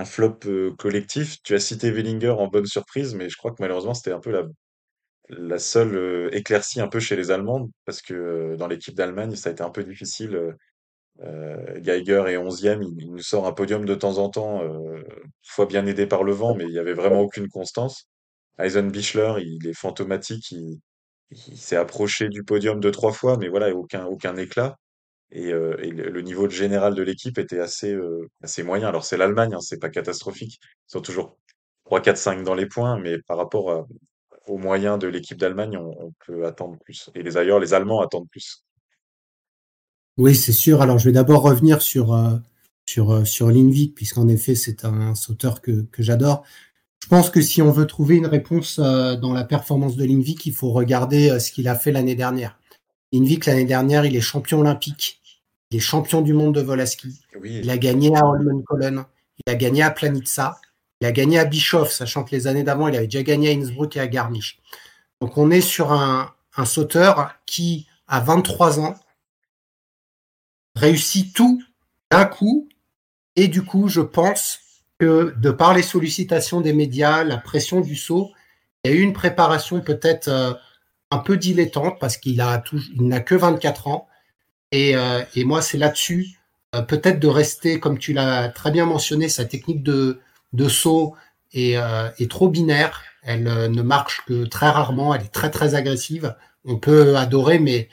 flop 0.05 0.39
euh, 0.47 0.75
collectif. 0.77 1.43
Tu 1.43 1.55
as 1.55 1.61
cité 1.61 1.91
Wellinger 1.91 2.31
en 2.31 2.49
bonne 2.49 2.67
surprise, 2.67 3.15
mais 3.15 3.29
je 3.29 3.37
crois 3.37 3.53
que 3.53 3.57
malheureusement, 3.61 3.95
c'était 3.95 4.13
un 4.13 4.21
peu 4.21 4.33
la, 5.29 5.59
seule 5.59 5.97
euh, 5.97 6.29
éclaircie 6.37 6.81
un 6.81 6.89
peu 6.89 7.01
chez 7.01 7.17
les 7.17 7.31
Allemands, 7.31 7.71
parce 7.85 8.03
que 8.03 8.57
dans 8.57 8.69
l'équipe 8.69 8.95
d'Allemagne, 8.95 9.35
ça 9.35 9.49
a 9.51 9.53
été 9.53 9.63
un 9.63 9.71
peu 9.71 9.85
difficile. 9.85 10.55
Geiger 11.79 12.25
est 12.29 12.37
11e, 12.37 12.83
il, 12.83 13.11
nous 13.11 13.23
sort 13.23 13.47
un 13.47 13.53
podium 13.53 13.85
de 13.85 13.95
temps 13.95 14.19
en 14.19 14.29
temps, 14.29 14.63
soit 15.43 15.67
bien 15.67 15.87
aidé 15.87 16.07
par 16.07 16.25
le 16.25 16.33
vent, 16.33 16.55
mais 16.55 16.65
il 16.65 16.71
n'y 16.71 16.79
avait 16.79 16.93
vraiment 16.93 17.21
aucune 17.21 17.49
constance. 17.49 18.09
Eisenbichler, 18.59 19.35
il 19.45 19.67
est 19.67 19.75
fantomatique, 19.75 20.51
il, 20.53 20.81
s'est 21.31 21.77
approché 21.77 22.29
du 22.29 22.45
podium 22.45 22.81
deux 22.81 22.91
trois 22.91 23.13
fois, 23.13 23.37
mais 23.39 23.49
voilà, 23.49 23.75
aucun 23.75 24.07
aucun 24.07 24.37
éclat. 24.37 24.77
Et, 25.33 25.53
euh, 25.53 25.77
le 25.77 26.23
niveau 26.23 26.49
général 26.49 26.95
de 26.95 27.03
l'équipe 27.03 27.39
était 27.39 27.61
assez 27.61 27.93
euh, 27.93 28.29
assez 28.43 28.63
moyen. 28.63 28.89
Alors 28.89 29.05
c'est 29.05 29.17
l'Allemagne, 29.17 29.55
hein, 29.55 29.61
c'est 29.61 29.81
pas 29.81 29.91
catastrophique. 29.91 30.59
Ils 30.89 30.93
sont 30.93 31.01
toujours 31.01 31.39
3, 31.85 32.01
4, 32.03 32.17
5 32.19 32.45
dans 32.45 32.55
les 32.55 32.67
points, 32.67 32.99
mais 33.01 33.19
par 33.27 33.37
rapport 33.39 33.87
aux 34.47 34.59
moyens 34.59 34.99
de 34.99 35.09
l'équipe 35.09 35.39
d'Allemagne, 35.39 35.77
on, 35.79 36.07
on, 36.07 36.13
peut 36.27 36.47
attendre 36.47 36.79
plus. 36.85 37.11
Et 37.15 37.23
les 37.23 37.37
ailleurs, 37.37 37.61
les 37.61 37.75
Allemands 37.75 38.01
attendent 38.01 38.29
plus. 38.31 38.66
Oui, 40.17 40.35
c'est 40.35 40.53
sûr. 40.53 40.83
Alors 40.83 40.99
je 40.99 41.07
vais 41.07 41.13
d'abord 41.13 41.43
revenir 41.43 41.83
sur 41.83 42.15
euh, 42.15 42.37
sur 42.87 43.27
sur 43.27 43.51
Linvik, 43.51 43.95
puisqu'en 43.95 44.29
effet 44.29 44.55
c'est 44.55 44.85
un 44.85 45.15
sauteur 45.15 45.61
que 45.61 45.87
que 45.93 46.03
j'adore. 46.03 46.45
Je 47.03 47.09
pense 47.09 47.31
que 47.31 47.41
si 47.41 47.63
on 47.63 47.71
veut 47.71 47.87
trouver 47.87 48.17
une 48.17 48.27
réponse 48.27 48.81
dans 48.81 49.33
la 49.33 49.45
performance 49.45 49.97
de 49.97 50.05
Lingvik, 50.05 50.45
il 50.47 50.53
faut 50.53 50.73
regarder 50.73 51.39
ce 51.39 51.53
qu'il 51.53 51.69
a 51.69 51.77
fait 51.77 51.93
l'année 51.93 52.17
dernière. 52.17 52.59
Lingvik, 53.13 53.47
l'année 53.47 53.65
dernière, 53.65 54.05
il 54.05 54.17
est 54.17 54.21
champion 54.21 54.61
olympique. 54.61 55.21
Il 55.71 55.77
est 55.77 55.81
champion 55.81 56.21
du 56.21 56.33
monde 56.33 56.55
de 56.55 56.61
Volaski. 56.61 57.21
Oui. 57.41 57.61
Il 57.63 57.71
a 57.71 57.79
gagné 57.79 58.15
à 58.17 58.25
Holmenkollen. 58.25 59.05
Il 59.39 59.53
a 59.53 59.55
gagné 59.55 59.83
à 59.83 59.91
Planitza. 59.91 60.59
Il 61.01 61.07
a 61.07 61.13
gagné 61.13 61.39
à 61.39 61.45
Bischoff, 61.45 61.93
sachant 61.93 62.25
que 62.25 62.35
les 62.35 62.47
années 62.47 62.63
d'avant, 62.63 62.89
il 62.89 62.97
avait 62.97 63.07
déjà 63.07 63.23
gagné 63.23 63.51
à 63.51 63.53
Innsbruck 63.53 63.97
et 63.97 64.01
à 64.01 64.07
Garmisch. 64.07 64.59
Donc 65.21 65.37
on 65.37 65.51
est 65.51 65.61
sur 65.61 65.93
un, 65.93 66.33
sauteur 66.65 67.35
qui, 67.45 67.87
à 68.09 68.21
23 68.21 68.81
ans, 68.81 68.95
réussit 70.77 71.35
tout 71.35 71.63
d'un 72.11 72.27
coup. 72.27 72.69
Et 73.35 73.49
du 73.49 73.65
coup, 73.65 73.89
je 73.89 74.01
pense 74.01 74.61
que 74.99 75.35
de 75.37 75.51
par 75.51 75.75
les 75.75 75.83
sollicitations 75.83 76.61
des 76.61 76.73
médias, 76.73 77.25
la 77.25 77.39
pression 77.39 77.81
du 77.81 77.97
saut, 77.97 78.31
il 78.85 78.91
y 78.91 78.95
a 78.95 78.97
eu 78.97 79.01
une 79.01 79.13
préparation 79.13 79.81
peut-être 79.81 80.29
euh, 80.29 80.55
un 81.11 81.19
peu 81.19 81.37
dilettante 81.37 81.99
parce 81.99 82.17
qu'il 82.17 82.41
a 82.41 82.63
il 82.95 83.09
n'a 83.09 83.21
que 83.21 83.35
24 83.35 83.89
ans. 83.89 84.07
Et, 84.73 84.97
euh, 84.97 85.23
et 85.35 85.45
moi, 85.45 85.63
c'est 85.63 85.79
là-dessus, 85.79 86.39
euh, 86.75 86.83
peut-être 86.83 87.21
de 87.21 87.29
rester, 87.29 87.81
comme 87.81 87.99
tu 87.99 88.13
l'as 88.13 88.49
très 88.49 88.71
bien 88.71 88.87
mentionné, 88.87 89.29
sa 89.29 89.45
technique 89.45 89.83
de, 89.83 90.21
de 90.53 90.69
saut 90.69 91.15
est, 91.53 91.75
est 91.75 92.31
trop 92.31 92.49
binaire. 92.49 93.03
Elle 93.23 93.45
ne 93.45 93.83
marche 93.83 94.23
que 94.27 94.45
très 94.45 94.69
rarement. 94.69 95.15
Elle 95.15 95.23
est 95.23 95.33
très 95.33 95.51
très 95.51 95.75
agressive. 95.75 96.35
On 96.65 96.77
peut 96.77 97.17
adorer, 97.17 97.59
mais 97.59 97.89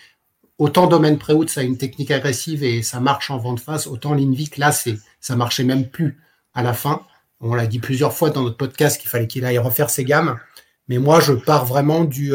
autant 0.58 0.88
Domaine 0.88 1.18
Préhout, 1.18 1.48
ça 1.48 1.62
a 1.62 1.64
une 1.64 1.78
technique 1.78 2.12
agressive 2.12 2.64
et 2.64 2.82
ça 2.82 3.00
marche 3.00 3.30
en 3.32 3.38
vent 3.38 3.54
de 3.54 3.60
face. 3.60 3.88
Autant 3.88 4.14
l'Invic, 4.14 4.58
là, 4.58 4.72
c'est 4.72 4.98
ça 5.20 5.36
marchait 5.36 5.64
même 5.64 5.90
plus 5.90 6.20
à 6.54 6.64
la 6.64 6.74
fin. 6.74 7.02
On 7.40 7.54
l'a 7.54 7.68
dit 7.68 7.80
plusieurs 7.80 8.14
fois 8.14 8.30
dans 8.30 8.44
notre 8.44 8.58
podcast 8.58 9.00
qu'il 9.00 9.10
fallait 9.10 9.28
qu'il 9.28 9.46
aille 9.46 9.58
refaire 9.58 9.90
ses 9.90 10.04
gammes. 10.04 10.40
Mais 10.88 10.98
moi, 10.98 11.20
je 11.20 11.34
pars 11.34 11.66
vraiment 11.66 12.04
du 12.04 12.34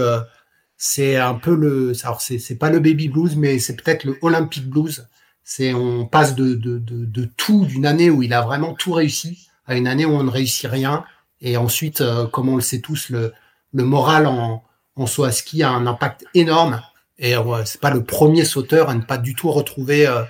c'est 0.79 1.17
un 1.17 1.35
peu 1.35 1.55
le, 1.55 1.93
alors 2.05 2.21
c'est, 2.21 2.39
c'est 2.39 2.55
pas 2.55 2.71
le 2.71 2.79
baby 2.79 3.09
blues, 3.09 3.37
mais 3.37 3.59
c'est 3.59 3.75
peut-être 3.75 4.05
le 4.05 4.17
Olympic 4.23 4.67
blues. 4.71 5.09
C'est, 5.43 5.75
on 5.75 6.07
passe 6.07 6.35
de, 6.35 6.55
de, 6.55 6.79
de, 6.79 7.05
de 7.05 7.25
tout, 7.37 7.67
d'une 7.67 7.85
année 7.85 8.11
où 8.11 8.23
il 8.23 8.33
a 8.33 8.43
vraiment 8.43 8.75
tout 8.75 8.93
réussi, 8.93 9.49
à 9.67 9.77
une 9.77 9.89
année 9.89 10.05
où 10.05 10.13
on 10.13 10.23
ne 10.23 10.31
réussit 10.31 10.71
rien. 10.71 11.05
Et 11.41 11.57
ensuite, 11.57 12.01
euh, 12.01 12.27
comme 12.27 12.49
on 12.49 12.57
le 12.57 12.63
sait 12.63 12.81
tous, 12.81 13.11
le, 13.11 13.33
le 13.73 13.85
moral 13.85 14.27
en, 14.27 14.63
en 14.95 15.05
à 15.25 15.33
ski 15.33 15.63
a 15.63 15.71
un 15.71 15.87
impact 15.87 16.27
énorme. 16.35 16.81
Et 17.19 17.37
euh, 17.37 17.65
c'est 17.65 17.81
pas 17.81 17.91
le 17.91 18.05
premier 18.05 18.45
sauteur 18.45 18.89
à 18.89 18.95
ne 18.95 19.03
pas 19.03 19.19
du 19.19 19.35
tout 19.35 19.51
retrouver 19.51 20.07
euh, 20.07 20.23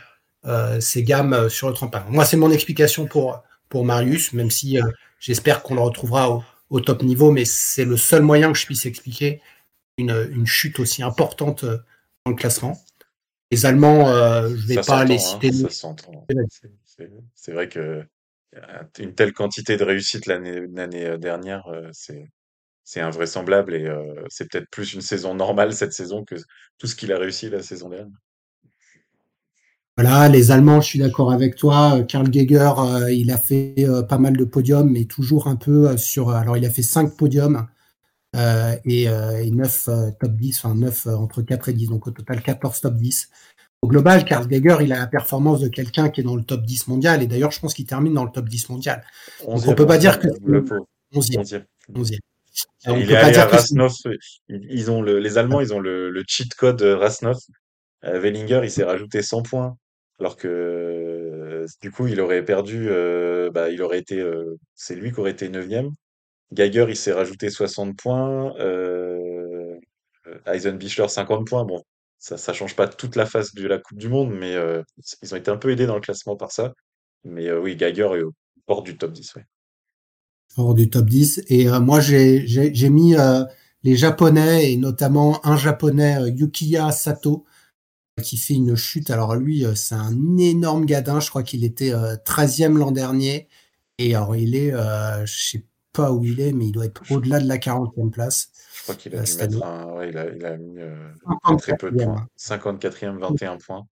euh 0.46 0.80
ses 0.80 1.02
gammes 1.02 1.48
sur 1.48 1.68
le 1.68 1.74
tremplin. 1.74 2.04
Moi, 2.08 2.24
c'est 2.24 2.36
mon 2.36 2.50
explication 2.50 3.06
pour, 3.06 3.42
pour 3.68 3.84
Marius, 3.84 4.32
même 4.32 4.50
si 4.50 4.78
j'espère 5.18 5.62
qu'on 5.62 5.74
le 5.74 5.80
retrouvera 5.80 6.30
au, 6.30 6.42
au 6.70 6.80
top 6.80 7.02
niveau, 7.02 7.30
mais 7.30 7.44
c'est 7.44 7.84
le 7.84 7.96
seul 7.96 8.22
moyen 8.22 8.52
que 8.52 8.58
je 8.58 8.66
puisse 8.66 8.86
expliquer 8.86 9.40
une, 9.98 10.46
chute 10.46 10.78
aussi 10.78 11.02
importante 11.02 11.64
dans 11.64 12.30
le 12.30 12.34
classement. 12.34 12.80
Les 13.50 13.66
Allemands, 13.66 14.08
euh, 14.08 14.48
je 14.48 14.54
ne 14.54 14.66
vais 14.66 14.80
pas 14.82 15.04
les 15.04 15.14
hein, 15.14 15.18
citer. 15.18 15.50
c'est 17.34 17.52
vrai 17.52 17.68
que 17.68 18.04
une 18.98 19.14
telle 19.14 19.32
quantité 19.32 19.76
de 19.76 19.84
réussite 19.84 20.26
l'année 20.26 21.18
dernière, 21.18 21.64
c'est 21.92 22.30
c'est 22.88 23.00
invraisemblable 23.00 23.74
et 23.74 23.86
c'est 24.30 24.50
peut-être 24.50 24.70
plus 24.70 24.94
une 24.94 25.02
saison 25.02 25.34
normale 25.34 25.74
cette 25.74 25.92
saison 25.92 26.24
que 26.24 26.36
tout 26.78 26.86
ce 26.86 26.96
qu'il 26.96 27.12
a 27.12 27.18
réussi 27.18 27.50
la 27.50 27.62
saison 27.62 27.90
dernière. 27.90 28.08
Voilà, 29.98 30.28
les 30.28 30.50
Allemands, 30.52 30.80
je 30.80 30.86
suis 30.86 30.98
d'accord 30.98 31.30
avec 31.30 31.54
toi. 31.54 32.02
Karl 32.08 32.30
Geiger, 32.30 32.72
il 33.10 33.30
a 33.30 33.36
fait 33.36 33.74
pas 34.08 34.16
mal 34.16 34.38
de 34.38 34.44
podiums, 34.44 34.90
mais 34.90 35.04
toujours 35.04 35.48
un 35.48 35.56
peu 35.56 35.98
sur. 35.98 36.30
Alors, 36.30 36.56
il 36.56 36.64
a 36.64 36.70
fait 36.70 36.82
cinq 36.82 37.14
podiums 37.16 37.66
et, 38.34 39.08
euh, 39.08 39.42
et 39.42 39.50
9 39.50 39.88
euh, 39.88 40.10
top 40.18 40.32
10, 40.32 40.64
enfin 40.64 40.74
9 40.74 41.06
entre 41.08 41.42
4 41.42 41.68
et 41.68 41.72
10, 41.72 41.88
donc 41.88 42.06
au 42.06 42.10
total 42.10 42.42
14 42.42 42.80
top 42.80 42.94
10. 42.94 43.28
Au 43.82 43.88
global, 43.88 44.24
Karl 44.24 44.46
Geiger, 44.48 44.78
il 44.80 44.92
a 44.92 44.98
la 44.98 45.06
performance 45.06 45.60
de 45.60 45.68
quelqu'un 45.68 46.08
qui 46.08 46.20
est 46.20 46.24
dans 46.24 46.36
le 46.36 46.42
top 46.42 46.62
10 46.62 46.88
mondial, 46.88 47.22
et 47.22 47.26
d'ailleurs, 47.26 47.52
je 47.52 47.60
pense 47.60 47.74
qu'il 47.74 47.86
termine 47.86 48.14
dans 48.14 48.24
le 48.24 48.30
top 48.30 48.48
10 48.48 48.70
mondial. 48.70 49.04
On 49.46 49.60
peut 49.60 49.86
pas 49.86 49.98
dire 49.98 50.18
que. 50.18 50.28
Le 50.44 50.64
11e. 51.14 51.64
11e. 51.92 52.18
Il 52.86 53.10
est 53.10 53.16
allé 53.16 53.36
à 53.36 53.46
Rasnov. 53.46 53.92
Ils 54.48 54.90
ont 54.90 55.02
le, 55.02 55.18
les 55.18 55.38
Allemands, 55.38 55.60
ils 55.60 55.72
ont 55.74 55.80
le, 55.80 56.10
le 56.10 56.24
cheat 56.26 56.54
code 56.54 56.82
Rasnov. 56.82 57.36
Euh, 58.04 58.20
Wellinger, 58.20 58.60
il 58.62 58.70
s'est 58.70 58.84
rajouté 58.84 59.22
100 59.22 59.42
points, 59.42 59.76
alors 60.20 60.36
que 60.36 61.64
du 61.82 61.90
coup, 61.90 62.06
il 62.06 62.20
aurait 62.20 62.44
perdu. 62.44 62.88
Euh, 62.90 63.50
bah, 63.50 63.70
il 63.70 63.82
aurait 63.82 63.98
été. 63.98 64.24
c'est 64.74 64.94
lui 64.94 65.12
qui 65.12 65.20
aurait 65.20 65.32
été 65.32 65.48
9e. 65.48 65.90
Geiger, 66.52 66.86
il 66.88 66.96
s'est 66.96 67.12
rajouté 67.12 67.50
60 67.50 67.96
points. 67.96 68.54
Euh, 68.58 69.78
Eisenbichler, 70.46 71.08
50 71.08 71.46
points. 71.46 71.64
Bon, 71.64 71.82
ça 72.18 72.36
ne 72.36 72.56
change 72.56 72.76
pas 72.76 72.88
toute 72.88 73.16
la 73.16 73.26
face 73.26 73.54
de 73.54 73.66
la 73.66 73.78
Coupe 73.78 73.98
du 73.98 74.08
Monde, 74.08 74.30
mais 74.30 74.54
euh, 74.54 74.82
ils 75.22 75.34
ont 75.34 75.36
été 75.36 75.50
un 75.50 75.56
peu 75.56 75.70
aidés 75.70 75.86
dans 75.86 75.94
le 75.94 76.00
classement 76.00 76.36
par 76.36 76.52
ça. 76.52 76.74
Mais 77.24 77.48
euh, 77.48 77.60
oui, 77.60 77.76
Geiger 77.76 78.08
est 78.14 78.22
hors 78.66 78.82
du 78.82 78.96
top 78.96 79.12
10. 79.12 79.34
Hors 80.56 80.74
du 80.74 80.90
top 80.90 81.06
10. 81.06 81.42
Et 81.48 81.68
euh, 81.68 81.80
moi, 81.80 82.00
j'ai 82.00 82.90
mis 82.90 83.14
les 83.84 83.96
Japonais, 83.96 84.72
et 84.72 84.76
notamment 84.76 85.44
un 85.46 85.56
Japonais, 85.56 86.18
Yukiya 86.30 86.90
Sato, 86.90 87.44
qui 88.22 88.36
fait 88.36 88.54
une 88.54 88.74
chute. 88.74 89.10
Alors 89.10 89.36
lui, 89.36 89.64
c'est 89.74 89.94
un 89.94 90.36
énorme 90.38 90.84
gadin. 90.84 91.20
Je 91.20 91.30
crois 91.30 91.42
qu'il 91.42 91.64
était 91.64 91.92
13e 91.92 92.76
l'an 92.76 92.90
dernier. 92.90 93.48
Et 93.98 94.14
alors, 94.14 94.34
il 94.36 94.56
est, 94.56 94.72
je 94.72 95.50
sais 95.50 95.64
pas 95.92 96.12
où 96.12 96.24
il 96.24 96.40
est, 96.40 96.52
mais 96.52 96.66
il 96.66 96.72
doit 96.72 96.86
être 96.86 97.02
au-delà 97.10 97.40
de 97.40 97.48
la 97.48 97.58
40e 97.58 98.10
place. 98.10 98.50
Je 98.74 98.82
crois 98.82 98.94
qu'il 98.94 99.14
a, 99.16 99.18
euh, 99.18 99.84
ouais, 99.96 100.10
il 100.10 100.18
a, 100.18 100.30
il 100.30 100.44
a 100.44 100.56
mis 100.56 100.78
euh, 100.78 101.56
très 101.58 101.76
peu 101.76 101.90
de 101.90 102.04
points. 102.04 102.28
54e, 102.38 103.18
21 103.18 103.56
points. 103.58 103.86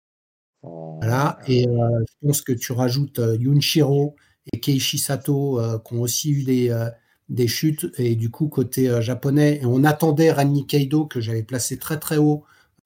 Voilà, 0.62 1.38
et 1.46 1.68
euh, 1.68 2.04
je 2.08 2.26
pense 2.26 2.40
que 2.42 2.52
tu 2.52 2.72
rajoutes 2.72 3.20
Yunshiro 3.38 4.16
et 4.52 4.60
Keishi 4.60 4.98
Sato 4.98 5.60
qui 5.84 5.94
ont 5.94 6.00
aussi 6.02 6.30
eu 6.30 6.42
des, 6.44 6.88
des 7.28 7.48
chutes. 7.48 7.86
Et 7.98 8.14
du 8.14 8.30
coup, 8.30 8.48
côté 8.48 9.02
japonais, 9.02 9.60
on 9.64 9.84
attendait 9.84 10.30
Rani 10.30 10.66
Keido, 10.66 11.06
que 11.06 11.20
j'avais 11.20 11.42
placé 11.42 11.78
très 11.78 11.98
très 11.98 12.16
haut 12.16 12.44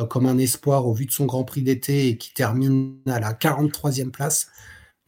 comme 0.08 0.26
un 0.26 0.38
espoir 0.38 0.86
au 0.86 0.94
vu 0.94 1.06
de 1.06 1.12
son 1.12 1.26
Grand 1.26 1.44
Prix 1.44 1.62
d'été 1.62 2.08
et 2.08 2.16
qui 2.16 2.32
termine 2.32 2.96
à 3.06 3.20
la 3.20 3.32
43e 3.34 4.10
place. 4.10 4.48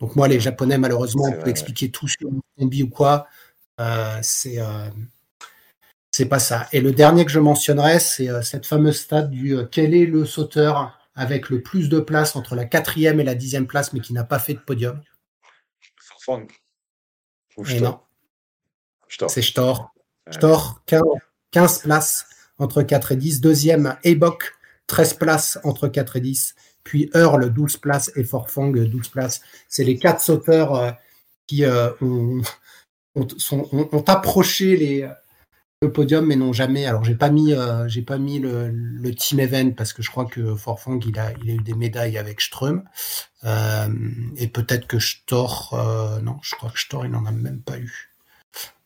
Donc 0.02 0.16
moi, 0.16 0.26
les 0.28 0.40
Japonais, 0.40 0.78
malheureusement, 0.78 1.24
on 1.28 1.40
peut 1.40 1.48
expliquer 1.48 1.90
tout 1.90 2.08
sur 2.08 2.28
le 2.28 2.40
combi 2.58 2.82
ou 2.82 2.88
quoi. 2.88 3.28
Euh, 3.80 4.18
c'est 4.20 4.58
euh, 4.58 4.88
c'est 6.10 6.26
pas 6.26 6.40
ça. 6.40 6.68
Et 6.72 6.80
le 6.80 6.92
dernier 6.92 7.24
que 7.24 7.30
je 7.30 7.38
mentionnerai, 7.38 8.00
c'est 8.00 8.28
euh, 8.28 8.42
cette 8.42 8.66
fameuse 8.66 8.98
stade 8.98 9.30
du 9.30 9.56
quel 9.70 9.94
est 9.94 10.06
le 10.06 10.24
sauteur 10.24 10.98
avec 11.14 11.50
le 11.50 11.62
plus 11.62 11.88
de 11.88 12.00
place 12.00 12.36
entre 12.36 12.56
la 12.56 12.64
quatrième 12.64 13.20
et 13.20 13.24
la 13.24 13.34
dixième 13.34 13.66
place, 13.66 13.92
mais 13.92 14.00
qui 14.00 14.12
n'a 14.12 14.24
pas 14.24 14.40
fait 14.40 14.54
de 14.54 14.58
podium. 14.58 15.00
Et 17.68 17.80
non. 17.80 18.00
C'est 19.28 19.42
Stor. 19.42 19.94
Stor, 20.30 20.82
15, 21.50 21.78
places 21.80 22.26
entre 22.58 22.82
4 22.82 23.12
et 23.12 23.16
10. 23.16 23.40
Deuxième, 23.40 23.96
Ebok, 24.04 24.54
13 24.86 25.14
places 25.14 25.58
entre 25.64 25.88
4 25.88 26.16
et 26.16 26.20
10. 26.20 26.54
Puis 26.84 27.10
Earl, 27.14 27.52
12 27.52 27.76
places, 27.76 28.12
et 28.16 28.24
Forfang, 28.24 28.70
12 28.70 29.08
places. 29.08 29.40
C'est 29.68 29.84
les 29.84 29.98
quatre 29.98 30.20
sauteurs 30.20 30.96
qui 31.46 31.64
ont, 31.66 32.42
ont, 33.14 34.04
approché 34.06 34.76
les, 34.76 35.08
le 35.82 35.92
podium, 35.92 36.24
mais 36.24 36.36
n'ont 36.36 36.52
jamais. 36.52 36.86
Alors, 36.86 37.04
j'ai 37.04 37.16
pas 37.16 37.28
mis, 37.28 37.52
euh, 37.52 37.86
j'ai 37.88 38.02
pas 38.02 38.16
mis 38.16 38.38
le, 38.38 38.70
le, 38.70 39.14
team 39.14 39.40
event 39.40 39.72
parce 39.72 39.92
que 39.92 40.02
je 40.02 40.10
crois 40.10 40.24
que 40.24 40.54
Forfang 40.54 41.00
il 41.04 41.18
a, 41.18 41.32
il 41.42 41.50
a 41.50 41.54
eu 41.54 41.62
des 41.62 41.74
médailles 41.74 42.16
avec 42.16 42.40
Ström 42.40 42.84
euh, 43.44 43.88
et 44.36 44.46
peut-être 44.46 44.86
que 44.86 45.00
Stor, 45.00 45.74
euh, 45.74 46.20
non, 46.20 46.38
je 46.42 46.54
crois 46.54 46.70
que 46.70 46.78
Stor 46.78 47.04
il 47.04 47.10
n'en 47.10 47.26
a 47.26 47.32
même 47.32 47.60
pas 47.60 47.78
eu. 47.78 48.12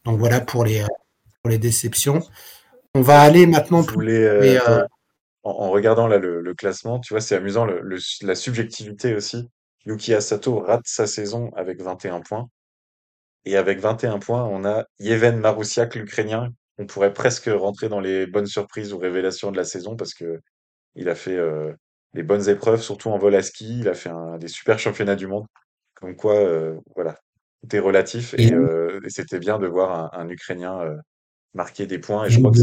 Donc 0.04 0.18
voilà 0.18 0.40
pour 0.40 0.64
les 0.64 0.82
pour 1.42 1.50
les 1.50 1.58
déceptions. 1.58 2.20
On 2.94 3.02
va 3.02 3.20
aller 3.20 3.46
maintenant. 3.46 3.84
Les, 4.00 4.58
en, 5.44 5.50
en, 5.50 5.70
regardant 5.70 6.08
là 6.08 6.16
le, 6.16 6.40
le 6.40 6.54
classement, 6.54 6.98
tu 6.98 7.12
vois, 7.12 7.20
c'est 7.20 7.36
amusant 7.36 7.66
le, 7.66 7.98
la 8.22 8.34
subjectivité 8.34 9.14
aussi. 9.14 9.48
Yuki 9.84 10.14
Asato 10.14 10.60
rate 10.60 10.86
sa 10.86 11.06
saison 11.06 11.52
avec 11.56 11.80
21 11.80 12.20
points. 12.20 12.48
Et 13.44 13.56
avec 13.56 13.78
21 13.78 14.18
points, 14.18 14.44
on 14.44 14.64
a 14.64 14.86
Yevhen 14.98 15.38
Maroussiak, 15.38 15.94
l'Ukrainien. 15.94 16.52
On 16.78 16.86
pourrait 16.86 17.14
presque 17.14 17.50
rentrer 17.52 17.88
dans 17.88 18.00
les 18.00 18.26
bonnes 18.26 18.46
surprises 18.46 18.92
ou 18.92 18.98
révélations 18.98 19.50
de 19.50 19.56
la 19.56 19.64
saison 19.64 19.96
parce 19.96 20.14
que 20.14 20.40
il 20.94 21.08
a 21.08 21.14
fait 21.14 21.36
euh, 21.36 21.72
des 22.16 22.22
bonnes 22.22 22.48
épreuves, 22.48 22.82
surtout 22.82 23.10
en 23.10 23.18
vol 23.18 23.34
à 23.34 23.42
ski. 23.42 23.80
Il 23.80 23.88
a 23.88 23.94
fait 23.94 24.10
un, 24.10 24.38
des 24.38 24.48
super 24.48 24.78
championnats 24.78 25.14
du 25.14 25.26
monde. 25.26 25.46
Comme 25.94 26.16
quoi, 26.16 26.34
euh, 26.34 26.76
voilà, 26.96 27.16
tout 27.62 27.76
est 27.76 27.78
relatif. 27.78 28.34
Et, 28.38 28.52
euh, 28.52 29.00
et 29.04 29.10
c'était 29.10 29.38
bien 29.38 29.58
de 29.58 29.66
voir 29.66 30.12
un, 30.14 30.20
un 30.20 30.28
Ukrainien 30.28 30.80
euh, 30.80 30.96
marquer 31.54 31.86
des 31.86 31.98
points. 31.98 32.26
Et 32.26 32.30
je, 32.30 32.40
crois 32.40 32.50
que 32.50 32.58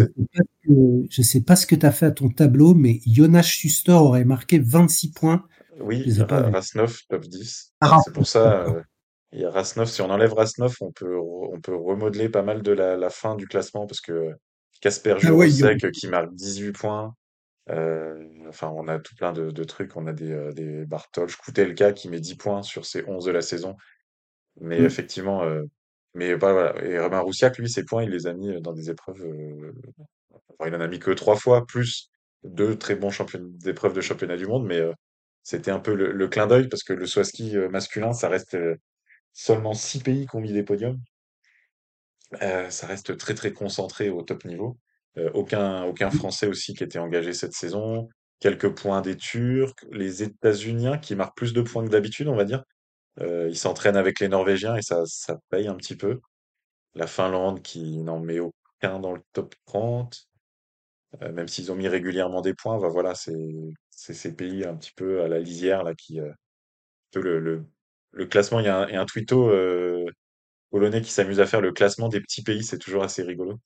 je 1.09 1.21
sais 1.21 1.41
pas 1.41 1.55
ce 1.55 1.65
que 1.65 1.75
tu 1.75 1.85
as 1.85 1.91
fait 1.91 2.07
à 2.07 2.11
ton 2.11 2.29
tableau, 2.29 2.73
mais 2.73 2.99
Jonas 3.05 3.43
Schuster 3.43 3.93
aurait 3.93 4.25
marqué 4.25 4.59
26 4.59 5.11
points. 5.11 5.45
Oui, 5.79 6.03
Rasnov, 6.19 6.99
top 7.09 7.25
10. 7.25 7.73
Ah, 7.81 7.97
c'est 8.03 8.13
pour 8.13 8.27
ça. 8.27 8.67
Il 9.33 9.41
y 9.41 9.45
a 9.45 9.49
Rasnov, 9.51 9.87
si 9.89 10.01
on 10.01 10.09
enlève 10.09 10.33
Rasnov, 10.33 10.75
on 10.81 10.91
peut, 10.91 11.17
on 11.17 11.59
peut 11.59 11.75
remodeler 11.75 12.29
pas 12.29 12.43
mal 12.43 12.61
de 12.61 12.71
la, 12.71 12.95
la 12.97 13.09
fin 13.09 13.35
du 13.35 13.47
classement 13.47 13.87
parce 13.87 14.01
que 14.01 14.31
Casper 14.81 15.15
Ah 15.23 15.33
ouais, 15.33 15.49
Jurosek 15.49 15.91
qui 15.91 16.07
marque 16.07 16.33
18 16.33 16.71
points. 16.73 17.15
euh, 17.69 18.15
enfin, 18.49 18.69
on 18.75 18.87
a 18.87 18.99
tout 18.99 19.15
plein 19.15 19.33
de, 19.33 19.51
de 19.51 19.63
trucs. 19.63 19.95
On 19.97 20.07
a 20.07 20.13
des, 20.13 20.31
euh, 20.31 20.51
des 20.51 20.85
Koutelka 21.43 21.93
qui 21.93 22.09
met 22.09 22.19
10 22.19 22.35
points 22.35 22.63
sur 22.63 22.85
ses 22.85 23.03
11 23.07 23.25
de 23.25 23.31
la 23.31 23.41
saison. 23.41 23.75
Mais 24.61 24.81
Mm. 24.81 24.85
effectivement, 24.85 25.43
euh, 25.43 25.63
mais 26.13 26.35
bah, 26.37 26.53
voilà. 26.53 26.83
Et 26.85 26.99
Romain 26.99 27.19
Roussiak, 27.21 27.57
lui, 27.57 27.69
ses 27.69 27.85
points, 27.85 28.03
il 28.03 28.09
les 28.11 28.27
a 28.27 28.33
mis 28.33 28.61
dans 28.61 28.73
des 28.73 28.89
épreuves. 28.89 29.23
euh, 29.25 29.73
enfin, 30.59 30.69
il 30.69 30.75
en 30.75 30.81
a 30.81 30.87
mis 30.87 30.99
que 30.99 31.11
trois 31.11 31.35
fois, 31.35 31.65
plus 31.65 32.09
deux 32.43 32.77
très 32.77 32.95
bons 32.95 33.09
d'épreuves 33.63 33.93
de 33.93 34.01
championnat 34.01 34.37
du 34.37 34.47
monde. 34.47 34.65
Mais 34.65 34.81
c'était 35.43 35.71
un 35.71 35.79
peu 35.79 35.95
le, 35.95 36.11
le 36.11 36.27
clin 36.27 36.47
d'œil 36.47 36.67
parce 36.69 36.83
que 36.83 36.93
le 36.93 37.05
ski 37.07 37.55
masculin, 37.71 38.13
ça 38.13 38.29
reste 38.29 38.57
seulement 39.33 39.73
six 39.73 39.99
pays 39.99 40.27
qui 40.27 40.35
ont 40.35 40.41
mis 40.41 40.53
des 40.53 40.63
podiums. 40.63 40.99
Euh, 42.41 42.69
ça 42.69 42.87
reste 42.87 43.17
très 43.17 43.35
très 43.35 43.53
concentré 43.53 44.09
au 44.09 44.21
top 44.21 44.45
niveau. 44.45 44.77
Euh, 45.17 45.29
aucun, 45.33 45.83
aucun 45.83 46.09
Français 46.09 46.47
aussi 46.47 46.73
qui 46.73 46.83
était 46.83 46.99
engagé 46.99 47.33
cette 47.33 47.53
saison. 47.53 48.09
Quelques 48.39 48.73
points 48.75 49.01
des 49.01 49.15
Turcs, 49.15 49.75
les 49.91 50.23
États-Unis 50.23 50.99
qui 51.01 51.15
marquent 51.15 51.37
plus 51.37 51.53
de 51.53 51.61
points 51.61 51.85
que 51.85 51.89
d'habitude, 51.89 52.27
on 52.27 52.35
va 52.35 52.45
dire. 52.45 52.63
Euh, 53.19 53.47
ils 53.49 53.57
s'entraînent 53.57 53.95
avec 53.95 54.19
les 54.19 54.27
Norvégiens 54.27 54.75
et 54.75 54.81
ça, 54.81 55.03
ça 55.05 55.39
paye 55.49 55.67
un 55.67 55.75
petit 55.75 55.95
peu. 55.95 56.19
La 56.95 57.07
Finlande 57.07 57.61
qui 57.61 57.97
n'en 57.99 58.19
met 58.19 58.39
aucun 58.39 58.99
dans 58.99 59.13
le 59.13 59.21
top 59.33 59.55
30, 59.65 60.27
euh, 61.21 61.31
même 61.31 61.47
s'ils 61.47 61.71
ont 61.71 61.75
mis 61.75 61.87
régulièrement 61.87 62.41
des 62.41 62.53
points. 62.55 62.79
Bah 62.79 62.89
voilà, 62.89 63.13
c'est 63.15 63.35
ces 63.91 64.35
pays 64.35 64.65
un 64.65 64.75
petit 64.75 64.91
peu 64.95 65.21
à 65.21 65.27
la 65.27 65.39
lisière 65.39 65.83
là 65.83 65.93
qui 65.95 66.19
le, 67.15 67.65
le 68.13 68.25
classement. 68.25 68.59
Il 68.61 68.65
y 68.65 68.69
a 68.69 68.79
un, 68.83 68.87
il 68.87 68.93
y 68.93 68.97
a 68.97 69.01
un 69.01 69.05
twitto 69.05 69.49
euh, 69.49 70.05
polonais 70.71 71.01
qui 71.01 71.11
s'amuse 71.11 71.39
à 71.41 71.45
faire 71.47 71.61
le 71.61 71.73
classement 71.73 72.09
des 72.09 72.21
petits 72.21 72.43
pays. 72.43 72.63
C'est 72.63 72.79
toujours 72.79 73.03
assez 73.03 73.23
rigolo. 73.23 73.59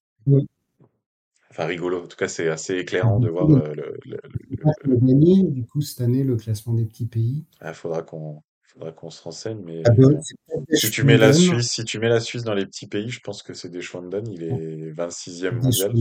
Enfin 1.50 1.66
rigolo. 1.66 2.04
En 2.04 2.08
tout 2.08 2.18
cas, 2.18 2.28
c'est 2.28 2.48
assez 2.50 2.74
Ah, 2.76 2.80
éclairant 2.82 3.20
de 3.20 3.28
Du 3.28 3.32
voir 3.34 3.50
euh, 3.52 3.74
le, 3.74 3.98
le- 4.06 4.20
le 4.84 4.98
du 5.52 5.66
coup, 5.66 5.82
cette 5.82 6.02
année, 6.02 6.24
le 6.24 6.36
classement 6.36 6.74
des 6.74 6.86
petits 6.86 7.06
pays. 7.06 7.46
ah, 7.62 7.74
faudra 7.74 8.02
qu'on 8.04 8.42
faudra 8.64 8.92
qu'on 8.92 9.10
se 9.10 9.24
renseigne, 9.24 9.60
mais 9.64 9.84
Ah 9.86 9.92
ben, 9.92 10.10
peut-être 10.10 10.24
si 10.74 10.92
tu 10.92 11.04
mets 11.04 11.18
la 11.18 11.34
Suisse, 11.34 11.70
si 11.72 11.84
tu 11.84 12.00
mets 12.00 12.10
la 12.10 12.20
Suisse 12.20 12.44
dans 12.44 12.54
les 12.54 12.66
petits 12.66 12.88
pays, 12.88 13.10
je 13.10 13.20
pense 13.22 13.42
que 13.44 13.54
c'est 13.54 13.70
Deschwanden, 13.70 14.28
il 14.32 14.44
est 14.44 14.92
26e 14.92 15.56
mondial. 15.56 15.94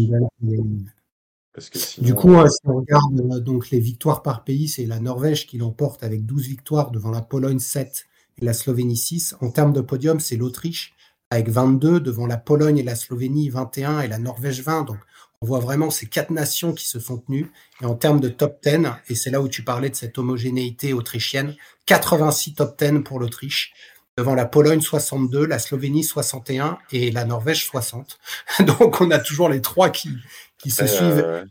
Parce 1.53 1.71
que 1.71 1.79
Du 2.03 2.15
coup, 2.15 2.35
si 2.49 2.59
on 2.65 2.77
regarde 2.77 3.21
euh, 3.21 3.41
donc 3.41 3.71
les 3.71 3.81
victoires 3.81 4.23
par 4.23 4.45
pays, 4.45 4.69
c'est 4.69 4.85
la 4.87 5.01
Norvège 5.01 5.47
qui 5.47 5.59
l'emporte 5.59 6.03
avec 6.03 6.27
12 6.27 6.47
victoires 6.47 6.91
devant 6.91 7.11
la 7.11 7.23
Pologne 7.23 7.59
7 7.59 8.07
et 8.40 8.44
la 8.44 8.53
Slovénie 8.53 8.96
6. 8.96 9.37
En 9.40 9.51
termes 9.51 9.72
de 9.72 9.81
podium, 9.81 10.20
c'est 10.20 10.37
l'Autriche 10.37 10.94
avec 11.31 11.49
22 11.49 12.01
devant 12.01 12.27
la 12.27 12.37
Pologne 12.37 12.79
et 12.79 12.83
la 12.83 12.94
Slovénie 12.94 13.49
21 13.49 14.01
et 14.01 14.09
la 14.09 14.18
Norvège 14.18 14.62
20. 14.62 14.85
Donc 14.85 14.99
on 15.40 15.46
voit 15.46 15.59
vraiment 15.59 15.90
ces 15.90 16.07
quatre 16.07 16.31
nations 16.31 16.72
qui 16.72 16.87
se 16.87 17.01
sont 17.01 17.18
tenues. 17.18 17.51
Et 17.83 17.85
en 17.85 17.94
termes 17.94 18.20
de 18.20 18.29
top 18.29 18.59
10, 18.64 18.87
et 19.09 19.14
c'est 19.14 19.31
là 19.31 19.40
où 19.40 19.49
tu 19.49 19.62
parlais 19.62 19.90
de 19.90 19.96
cette 19.96 20.18
homogénéité 20.18 20.92
autrichienne, 20.92 21.55
86 21.87 22.55
top 22.55 22.79
10 22.79 23.03
pour 23.03 23.18
l'Autriche 23.18 23.72
devant 24.16 24.35
la 24.35 24.46
Pologne 24.46 24.81
62, 24.81 25.44
la 25.44 25.59
Slovénie 25.59 26.05
61 26.05 26.79
et 26.90 27.11
la 27.11 27.25
Norvège 27.25 27.66
60. 27.66 28.18
Donc 28.61 29.01
on 29.01 29.11
a 29.11 29.18
toujours 29.18 29.49
les 29.49 29.61
trois 29.61 29.90
qui, 29.90 30.11
qui 30.59 30.70
se 30.70 30.87
suivent. 30.87 31.46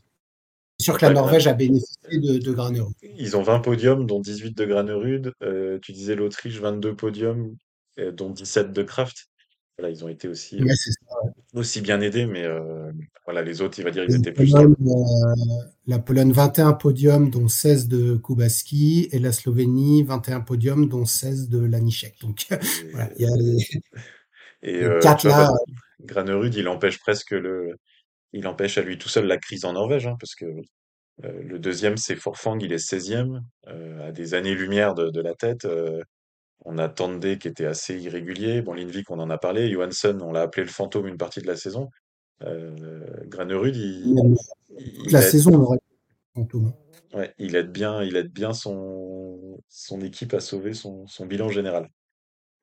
C'est 0.77 0.85
sûr 0.85 0.97
que 0.97 1.05
la 1.05 1.13
Norvège 1.13 1.47
a 1.47 1.53
bénéficié 1.53 2.19
de, 2.19 2.37
de 2.37 2.51
Granerud. 2.51 2.93
ils 3.01 3.37
ont 3.37 3.43
20 3.43 3.59
podiums, 3.59 4.05
dont 4.05 4.19
18 4.19 4.57
de 4.57 4.65
Granerud. 4.65 5.31
Euh, 5.41 5.79
tu 5.81 5.93
disais 5.93 6.15
l'Autriche, 6.15 6.59
22 6.59 6.95
podiums, 6.95 7.55
euh, 7.99 8.11
dont 8.11 8.29
17 8.29 8.73
de 8.73 8.83
Kraft. 8.83 9.29
Voilà, 9.77 9.93
ils 9.93 10.03
ont 10.05 10.09
été 10.09 10.27
aussi, 10.27 10.57
euh, 10.57 10.65
Ouais, 10.65 11.31
aussi 11.53 11.81
bien 11.81 11.99
aidés, 12.01 12.25
mais 12.25 12.43
euh, 12.43 12.91
voilà, 13.25 13.41
les 13.41 13.61
autres, 13.61 13.77
il 13.79 13.83
va 13.83 13.91
dire, 13.91 14.05
ils 14.05 14.15
étaient 14.15 14.31
plus. 14.31 14.51
Pologne, 14.51 14.75
la 15.87 15.99
Pologne, 15.99 16.31
21 16.31 16.73
podiums, 16.73 17.29
dont 17.29 17.47
16 17.47 17.87
de 17.87 18.15
Kubaski, 18.15 19.09
et 19.11 19.19
la 19.19 19.31
Slovénie, 19.31 20.03
21 20.03 20.41
podiums, 20.41 20.87
dont 20.87 21.05
16 21.05 21.49
de 21.49 21.59
Lanišek. 21.59 22.19
Donc, 22.21 22.47
voilà, 22.91 23.09
il 23.17 23.25
y 23.25 23.31
a 23.31 23.35
les, 23.35 23.57
Et, 24.63 24.71
et, 24.71 24.89
les 24.89 24.99
quatre 24.99 25.21
tu 25.21 25.27
vois, 25.27 25.37
là. 25.37 25.47
bah, 25.51 25.73
Granerud, 26.05 26.53
il 26.55 26.67
empêche 26.67 26.99
presque 26.99 27.31
le, 27.31 27.77
il 28.35 28.47
empêche 28.47 28.77
à 28.77 28.81
lui 28.81 28.97
tout 28.97 29.07
seul 29.09 29.25
la 29.27 29.37
crise 29.37 29.63
en 29.65 29.73
Norvège, 29.73 30.07
hein, 30.07 30.17
parce 30.19 30.35
que 30.35 30.45
euh, 31.23 31.41
le 31.41 31.57
deuxième, 31.57 31.95
c'est 31.95 32.17
Forfang, 32.17 32.57
il 32.59 32.73
est 32.73 32.85
16e, 32.85 33.39
euh, 33.67 34.09
à 34.09 34.11
des 34.11 34.33
années-lumière 34.33 34.93
de, 34.93 35.09
de 35.09 35.21
la 35.21 35.33
tête. 35.33 35.63
euh, 35.65 36.01
on 36.65 36.77
a 36.77 36.89
Tandé 36.89 37.37
qui 37.37 37.47
était 37.47 37.65
assez 37.65 37.97
irrégulier. 37.97 38.61
Bon, 38.61 38.73
Lindvik, 38.73 39.09
on 39.11 39.19
en 39.19 39.29
a 39.29 39.37
parlé. 39.37 39.71
Johansson, 39.71 40.19
on 40.21 40.33
l'a 40.33 40.41
appelé 40.41 40.63
le 40.65 40.71
fantôme 40.71 41.07
une 41.07 41.17
partie 41.17 41.41
de 41.41 41.47
la 41.47 41.55
saison. 41.55 41.89
Granerud, 42.41 43.75
il, 43.75 44.15
la 45.11 45.21
aide, 45.21 45.29
saison, 45.29 45.53
on 45.53 45.61
aurait 45.61 45.77
fantôme. 46.33 46.73
ouais, 47.13 47.33
il 47.37 47.55
aide 47.55 47.71
bien, 47.71 48.03
il 48.03 48.15
aide 48.17 48.31
bien 48.31 48.51
son, 48.53 49.61
son 49.69 50.01
équipe 50.01 50.33
à 50.33 50.39
sauver 50.41 50.73
son, 50.73 51.07
son 51.07 51.25
bilan 51.25 51.49
général. 51.49 51.87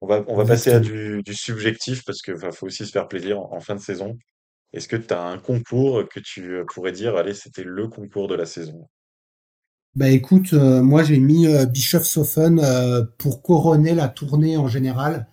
On 0.01 0.07
va, 0.07 0.25
on 0.27 0.37
va 0.37 0.45
passer 0.45 0.73
à 0.73 0.81
du, 0.81 1.23
du 1.23 1.35
subjectif 1.35 2.05
parce 2.05 2.21
que 2.23 2.33
enfin, 2.33 2.51
faut 2.51 2.67
aussi 2.67 2.85
se 2.85 2.91
faire 2.91 3.09
plaisir 3.09 3.41
en, 3.41 3.55
en 3.55 3.61
fin 3.61 3.75
de 3.77 3.81
saison. 3.81 4.19
Est-ce 4.73 4.89
que 4.89 4.97
tu 4.97 5.13
as 5.13 5.23
un 5.23 5.39
concours 5.39 6.09
que 6.09 6.21
tu 6.21 6.55
euh, 6.55 6.65
pourrais 6.65 6.93
dire, 6.93 7.17
allez, 7.17 7.35
c'était 7.35 7.65
le 7.65 7.89
concours 7.89 8.29
de 8.29 8.35
la 8.35 8.47
saison? 8.47 8.89
Bah 9.95 10.09
écoute, 10.09 10.55
euh, 10.55 10.83
moi 10.83 11.03
j'ai 11.03 11.19
mis 11.19 11.47
euh, 11.47 11.67
Bischofshofen 11.67 12.59
euh, 12.59 13.03
pour 13.19 13.43
couronner 13.43 13.95
la 13.95 14.09
tournée 14.09 14.57
en 14.57 14.67
général. 14.67 15.29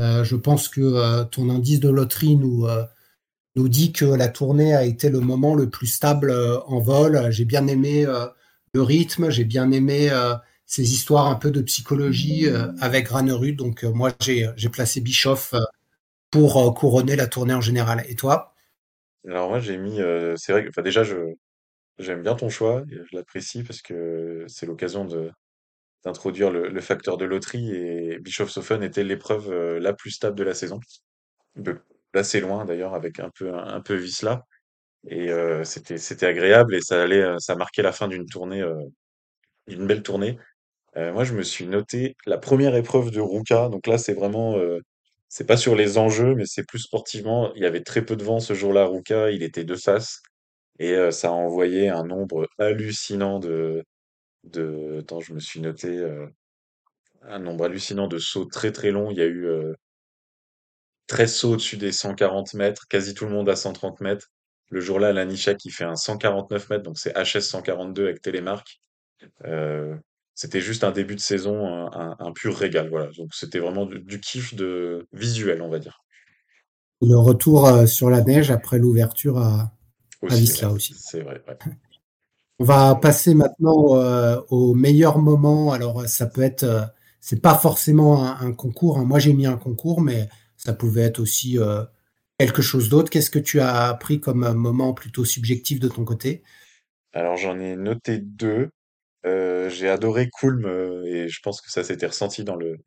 Euh, 0.00 0.24
je 0.24 0.34
pense 0.34 0.68
que 0.68 1.22
ton 1.24 1.48
indice 1.48 1.78
de 1.78 1.90
loterie 1.90 2.34
nous, 2.34 2.66
dit 3.56 3.92
que 3.92 4.04
la 4.04 4.28
tournée 4.28 4.74
a 4.74 4.84
été 4.84 5.10
le 5.10 5.20
moment 5.20 5.54
le 5.54 5.70
plus 5.70 5.86
stable 5.86 6.34
en 6.66 6.80
vol. 6.80 7.30
J'ai 7.30 7.44
bien 7.44 7.66
aimé 7.68 8.06
le 8.72 8.82
rythme, 8.82 9.30
j'ai 9.30 9.44
bien 9.44 9.70
aimé 9.70 10.10
ces 10.64 10.94
histoires 10.94 11.26
un 11.26 11.34
peu 11.34 11.50
de 11.50 11.60
psychologie 11.60 12.48
avec 12.80 13.06
Granerud. 13.06 13.56
Donc 13.56 13.84
moi 13.84 14.10
j'ai 14.20 14.48
placé 14.72 15.02
Bischoff 15.02 15.54
pour 16.30 16.74
couronner 16.74 17.16
la 17.16 17.26
tournée 17.26 17.54
en 17.54 17.60
général. 17.60 18.02
Et 18.08 18.14
toi? 18.14 18.54
Alors 19.28 19.48
moi, 19.48 19.60
j'ai 19.60 19.76
mis, 19.76 19.98
c'est 20.36 20.52
vrai 20.52 20.64
que, 20.64 20.68
enfin, 20.70 20.82
déjà, 20.82 21.02
je, 21.04 21.16
j'aime 21.98 22.22
bien 22.22 22.34
ton 22.36 22.50
choix, 22.50 22.84
je 22.90 23.16
l'apprécie 23.16 23.62
parce 23.64 23.82
que 23.82 24.44
c'est 24.48 24.66
l'occasion 24.66 25.04
de, 25.04 25.30
d'introduire 26.04 26.50
le, 26.50 26.80
facteur 26.80 27.16
de 27.18 27.24
loterie 27.24 27.72
et 27.74 28.18
Bischofshofen 28.20 28.82
était 28.82 29.04
l'épreuve 29.04 29.52
la 29.78 29.92
plus 29.94 30.10
stable 30.12 30.36
de 30.36 30.44
la 30.44 30.54
saison. 30.54 30.80
De 31.56 31.78
assez 32.14 32.40
loin 32.40 32.64
d'ailleurs 32.64 32.94
avec 32.94 33.20
un 33.20 33.30
peu 33.38 33.54
un, 33.54 33.80
peu 33.80 34.02
et 35.08 35.30
c'était 35.64 35.98
c'était 35.98 36.26
agréable 36.26 36.74
et 36.74 36.80
ça 36.80 37.02
allait 37.02 37.24
ça 37.38 37.56
marquait 37.56 37.82
la 37.82 37.92
fin 37.92 38.08
d'une 38.08 38.26
tournée 38.26 38.64
d'une 39.68 39.86
belle 39.86 40.02
tournée. 40.02 40.38
Moi 40.96 41.24
je 41.24 41.34
me 41.34 41.42
suis 41.42 41.66
noté 41.66 42.16
la 42.26 42.38
première 42.38 42.76
épreuve 42.76 43.10
de 43.10 43.20
Ruka 43.20 43.68
donc 43.68 43.86
là 43.86 43.98
c'est 43.98 44.14
vraiment 44.14 44.56
c'est 45.30 45.46
pas 45.46 45.56
sur 45.56 45.74
les 45.76 45.96
enjeux 45.98 46.34
mais 46.34 46.44
c'est 46.46 46.66
plus 46.66 46.80
sportivement 46.80 47.54
il 47.54 47.62
y 47.62 47.66
avait 47.66 47.82
très 47.82 48.04
peu 48.04 48.16
de 48.16 48.24
vent 48.24 48.40
ce 48.40 48.54
jour-là 48.54 48.82
à 48.82 48.86
Ruka 48.86 49.30
il 49.30 49.42
était 49.42 49.64
de 49.64 49.76
face 49.76 50.22
et 50.78 50.92
euh, 50.94 51.10
ça 51.10 51.28
a 51.28 51.32
envoyé 51.32 51.88
un 51.88 52.04
nombre 52.04 52.48
hallucinant 52.58 53.38
de 53.38 53.84
de 54.44 54.98
attends 55.00 55.20
je 55.20 55.34
me 55.34 55.40
suis 55.40 55.60
noté 55.60 55.88
euh, 55.88 56.26
un 57.22 57.38
nombre 57.38 57.64
hallucinant 57.64 58.08
de 58.08 58.18
sauts 58.18 58.46
très 58.46 58.72
très 58.72 58.90
longs 58.90 59.10
il 59.10 59.18
y 59.18 59.22
a 59.22 59.26
eu 59.26 59.46
euh, 59.46 59.74
13 61.10 61.34
sauts 61.34 61.52
au-dessus 61.54 61.76
des 61.76 61.90
140 61.90 62.54
mètres, 62.54 62.86
quasi 62.88 63.14
tout 63.14 63.24
le 63.24 63.32
monde 63.32 63.48
à 63.48 63.56
130 63.56 64.00
mètres. 64.00 64.28
Le 64.68 64.80
jour-là, 64.80 65.12
Lanisha 65.12 65.54
qui 65.54 65.70
fait 65.70 65.84
un 65.84 65.96
149 65.96 66.70
mètres, 66.70 66.84
donc 66.84 66.98
c'est 66.98 67.12
HS 67.14 67.40
142 67.40 68.04
avec 68.04 68.22
télémarque. 68.22 68.80
Euh, 69.44 69.96
c'était 70.40 70.62
juste 70.62 70.84
un 70.84 70.90
début 70.90 71.16
de 71.16 71.20
saison, 71.20 71.66
un, 71.92 72.32
pur 72.32 72.56
régal, 72.56 72.88
voilà. 72.88 73.10
Donc 73.18 73.34
c'était 73.34 73.58
vraiment 73.58 73.84
du, 73.84 74.00
du 74.00 74.20
kiff 74.20 74.54
de 74.54 75.06
visuel, 75.12 75.60
on 75.60 75.68
va 75.68 75.78
dire. 75.78 76.02
Le 77.02 77.16
retour 77.16 77.66
euh, 77.66 77.84
sur 77.84 78.08
la 78.08 78.22
neige 78.22 78.50
après 78.50 78.78
l'ouverture 78.78 79.36
à, 79.36 79.70
Aussi, 80.22 80.40
Visla 80.40 80.70
aussi. 80.70 80.94
c'est 80.96 81.20
vrai. 81.20 81.42
ouais. 81.46 81.58
On 82.58 82.64
va 82.64 82.94
passer 82.94 83.34
maintenant 83.34 83.96
euh, 83.96 84.40
au 84.48 84.72
meilleur 84.74 85.18
moment. 85.18 85.72
Alors, 85.72 86.06
ça 86.08 86.26
peut 86.26 86.42
être, 86.42 86.62
euh, 86.64 86.82
c'est 87.20 87.42
pas 87.42 87.54
forcément 87.54 88.24
un, 88.24 88.40
un 88.40 88.52
concours. 88.54 88.96
hein. 88.98 89.04
Moi, 89.04 89.18
j'ai 89.18 89.34
mis 89.34 89.46
un 89.46 89.58
concours, 89.58 90.00
mais 90.00 90.28
ça 90.56 90.72
pouvait 90.72 91.02
être 91.02 91.20
aussi 91.20 91.58
euh, 91.58 91.84
quelque 92.38 92.62
chose 92.62 92.88
d'autre. 92.88 93.10
Qu'est-ce 93.10 93.30
que 93.30 93.38
tu 93.38 93.60
as 93.60 93.92
pris 93.94 94.20
comme 94.20 94.44
un 94.44 94.54
moment 94.54 94.94
plutôt 94.94 95.26
subjectif 95.26 95.80
de 95.80 95.88
ton 95.88 96.04
côté? 96.04 96.42
Alors 97.12 97.36
j'en 97.36 97.58
ai 97.58 97.76
noté 97.76 98.18
deux. 98.18 98.70
Euh, 99.26 99.68
j'ai 99.68 99.88
adoré 99.88 100.30
Kulm 100.30 100.64
euh, 100.64 101.04
et 101.04 101.28
je 101.28 101.40
pense 101.42 101.60
que 101.60 101.70
ça 101.70 101.84
s'était 101.84 102.06
ressenti 102.06 102.42
dans 102.42 102.56
le 102.56 102.78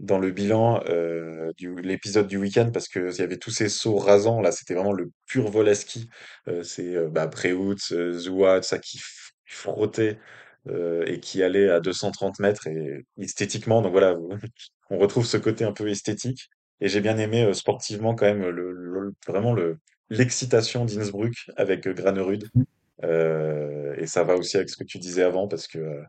dans 0.00 0.18
le 0.18 0.32
bilan 0.32 0.82
euh, 0.88 1.52
du 1.56 1.76
l'épisode 1.76 2.26
du 2.26 2.38
week-end 2.38 2.70
parce 2.72 2.88
que 2.88 3.12
il 3.12 3.18
y 3.18 3.22
avait 3.22 3.36
tous 3.36 3.52
ces 3.52 3.68
sauts 3.68 3.96
rasants 3.96 4.40
là, 4.40 4.50
c'était 4.50 4.74
vraiment 4.74 4.92
le 4.92 5.12
pur 5.26 5.48
vol 5.48 5.68
à 5.68 5.74
ski. 5.74 6.08
C'est 6.62 6.96
bah, 7.10 7.28
Preutz, 7.28 7.92
euh, 7.92 8.12
Zouad, 8.12 8.64
ça 8.64 8.78
qui 8.78 9.00
frottait. 9.46 10.18
et 11.06 11.20
qui 11.20 11.42
allait 11.42 11.70
à 11.70 11.80
230 11.80 12.40
mètres 12.40 12.66
et 12.66 13.04
esthétiquement, 13.18 13.82
donc 13.82 13.92
voilà, 13.92 14.16
on 14.90 14.98
retrouve 14.98 15.24
ce 15.26 15.36
côté 15.36 15.64
un 15.64 15.72
peu 15.72 15.88
esthétique. 15.88 16.50
Et 16.80 16.88
j'ai 16.88 17.00
bien 17.00 17.18
aimé 17.18 17.54
sportivement 17.54 18.14
quand 18.16 18.26
même 18.26 18.48
le, 18.48 19.14
vraiment 19.26 19.54
le 19.54 19.78
l'excitation 20.10 20.84
d'Innsbruck 20.84 21.34
avec 21.56 21.88
Granerud. 21.88 22.48
Et 23.02 24.06
ça 24.06 24.24
va 24.24 24.36
aussi 24.36 24.56
avec 24.56 24.70
ce 24.70 24.76
que 24.76 24.84
tu 24.84 24.98
disais 24.98 25.22
avant 25.22 25.48
parce 25.48 25.68
que 25.68 26.02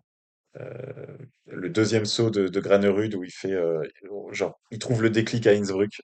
le 1.45 1.69
deuxième 1.69 2.05
saut 2.05 2.29
de, 2.29 2.47
de 2.47 2.59
Granerud 2.59 3.13
où 3.15 3.23
il 3.23 3.31
fait 3.31 3.55
genre 4.31 4.59
il 4.71 4.79
trouve 4.79 5.03
le 5.03 5.09
déclic 5.09 5.47
à 5.47 5.51
Innsbruck 5.51 5.99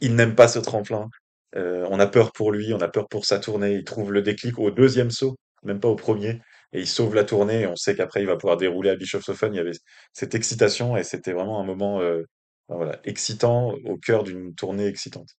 il 0.00 0.14
n'aime 0.16 0.34
pas 0.34 0.48
ce 0.48 0.58
tremplin. 0.58 1.08
Euh, 1.56 1.86
on 1.90 2.00
a 2.00 2.06
peur 2.06 2.32
pour 2.32 2.52
lui, 2.52 2.72
on 2.74 2.80
a 2.80 2.88
peur 2.88 3.08
pour 3.08 3.26
sa 3.26 3.38
tournée. 3.38 3.74
Il 3.74 3.84
trouve 3.84 4.12
le 4.12 4.22
déclic 4.22 4.58
au 4.58 4.70
deuxième 4.70 5.10
saut, 5.10 5.36
même 5.62 5.80
pas 5.80 5.88
au 5.88 5.96
premier. 5.96 6.40
Et 6.72 6.80
il 6.80 6.86
sauve 6.86 7.14
la 7.14 7.24
tournée. 7.24 7.62
Et 7.62 7.66
on 7.66 7.76
sait 7.76 7.94
qu'après, 7.94 8.22
il 8.22 8.26
va 8.26 8.36
pouvoir 8.36 8.56
dérouler 8.56 8.90
à 8.90 8.96
Bischofshofen. 8.96 9.54
Il 9.54 9.56
y 9.56 9.60
avait 9.60 9.72
cette 10.12 10.34
excitation 10.34 10.96
et 10.96 11.04
c'était 11.04 11.32
vraiment 11.32 11.60
un 11.60 11.64
moment 11.64 12.00
euh, 12.00 12.22
voilà, 12.68 12.98
excitant 13.04 13.74
au 13.84 13.96
cœur 13.96 14.24
d'une 14.24 14.54
tournée 14.54 14.86
excitante. 14.86 15.36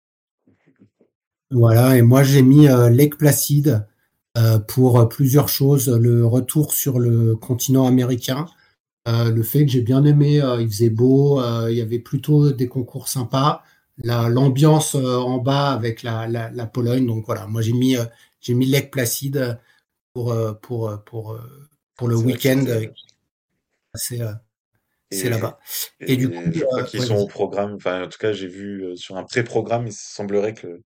Voilà, 1.50 1.96
et 1.96 2.02
moi 2.02 2.22
j'ai 2.22 2.42
mis 2.42 2.68
euh, 2.68 2.88
Lake 2.90 3.16
Placid 3.16 3.68
euh, 3.68 3.78
pour 4.68 5.08
plusieurs 5.08 5.48
choses. 5.48 5.88
Le 5.88 6.26
retour 6.26 6.72
sur 6.72 6.98
le 6.98 7.36
continent 7.36 7.86
américain, 7.86 8.46
le 9.06 9.42
fait 9.42 9.64
que 9.64 9.70
j'ai 9.70 9.80
bien 9.80 10.04
aimé, 10.04 10.42
il 10.60 10.68
faisait 10.68 10.90
beau, 10.90 11.40
il 11.68 11.76
y 11.76 11.80
avait 11.80 11.98
plutôt 11.98 12.50
des 12.52 12.68
concours 12.68 13.08
sympas 13.08 13.62
l'ambiance 14.02 14.94
euh, 14.94 15.16
en 15.16 15.38
bas 15.38 15.72
avec 15.72 16.02
la, 16.02 16.26
la, 16.26 16.66
Pologne. 16.66 17.06
Donc 17.06 17.26
voilà, 17.26 17.46
moi 17.46 17.62
j'ai 17.62 17.72
mis 17.72 17.96
euh, 17.96 18.04
j'ai 18.40 18.54
mis 18.54 18.66
Lake 18.66 18.90
Placide 18.90 19.58
pour 20.12 20.32
euh, 20.32 20.52
pour 20.54 21.02
pour 21.04 21.38
pour 21.96 22.08
le 22.08 22.16
week-end. 22.16 22.64
C'est 23.94 24.20
c'est 25.10 25.30
là-bas. 25.30 25.60
Et, 26.00 26.16
du 26.16 26.28
coup, 26.28 26.42
je 26.52 26.64
crois 26.64 26.82
qu'ils 26.82 27.02
sont 27.02 27.16
au 27.16 27.28
programme. 27.28 27.74
Enfin, 27.74 28.02
en 28.02 28.08
tout 28.08 28.18
cas, 28.18 28.32
j'ai 28.32 28.48
vu 28.48 28.96
sur 28.96 29.16
un 29.16 29.22
pré-programme, 29.22 29.86
il 29.86 29.92
semblerait 29.92 30.54
que 30.54 30.80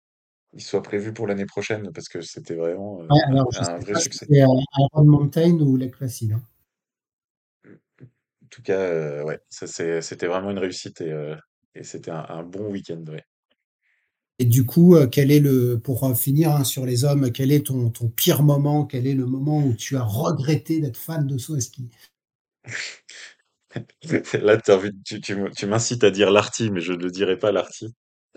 il 0.54 0.62
soit 0.62 0.82
prévu 0.82 1.14
pour 1.14 1.28
l'année 1.28 1.46
prochaine 1.46 1.92
parce 1.94 2.10
que 2.10 2.22
c'était 2.22 2.56
vraiment 2.56 3.02
un 3.10 3.80
vrai 3.80 4.00
succès. 4.00 4.26
C'est 4.30 4.38
Iron 4.38 5.04
Mountain 5.04 5.60
ou 5.60 5.78
Lake 5.78 5.96
Placide. 5.96 6.34
Hein. 6.34 6.44
En 8.04 8.48
tout 8.50 8.62
cas, 8.62 9.24
ouais, 9.24 9.40
ça 9.50 9.68
c'était 9.68 10.28
vraiment 10.28 10.52
une 10.52 10.60
réussite 10.60 11.02
et 11.02 11.36
et 11.78 11.84
c'était 11.84 12.12
un, 12.12 12.44
bon 12.44 12.72
week-end. 12.72 13.04
Et 14.40 14.46
du 14.46 14.66
coup, 14.66 14.96
euh, 14.96 15.08
quel 15.08 15.32
est 15.32 15.40
le, 15.40 15.80
pour 15.80 16.18
finir 16.18 16.52
hein, 16.52 16.64
sur 16.64 16.86
les 16.86 17.04
hommes, 17.06 17.32
quel 17.32 17.52
est 17.52 17.68
ton, 17.68 17.90
ton 17.90 18.10
pire 18.10 18.44
moment? 18.44 18.86
Quel 18.86 19.08
est 19.08 19.14
le 19.14 19.26
moment 19.26 19.64
où 19.64 19.74
tu 19.74 19.98
as 19.98 20.04
regretté 20.04 20.80
d'être 20.80 20.98
fan 20.98 21.28
de 21.28 21.38
saut 21.38 21.60
ski? 21.60 21.90
Là, 24.42 24.60
tu, 25.06 25.22
tu, 25.22 25.66
m'incites 25.68 26.04
à 26.04 26.10
dire 26.10 26.32
l'arty, 26.32 26.72
mais 26.72 26.82
je 26.82 26.94
ne 26.94 26.98
le 26.98 27.12
dirai 27.12 27.38
pas 27.38 27.52
l'arty. 27.52 27.94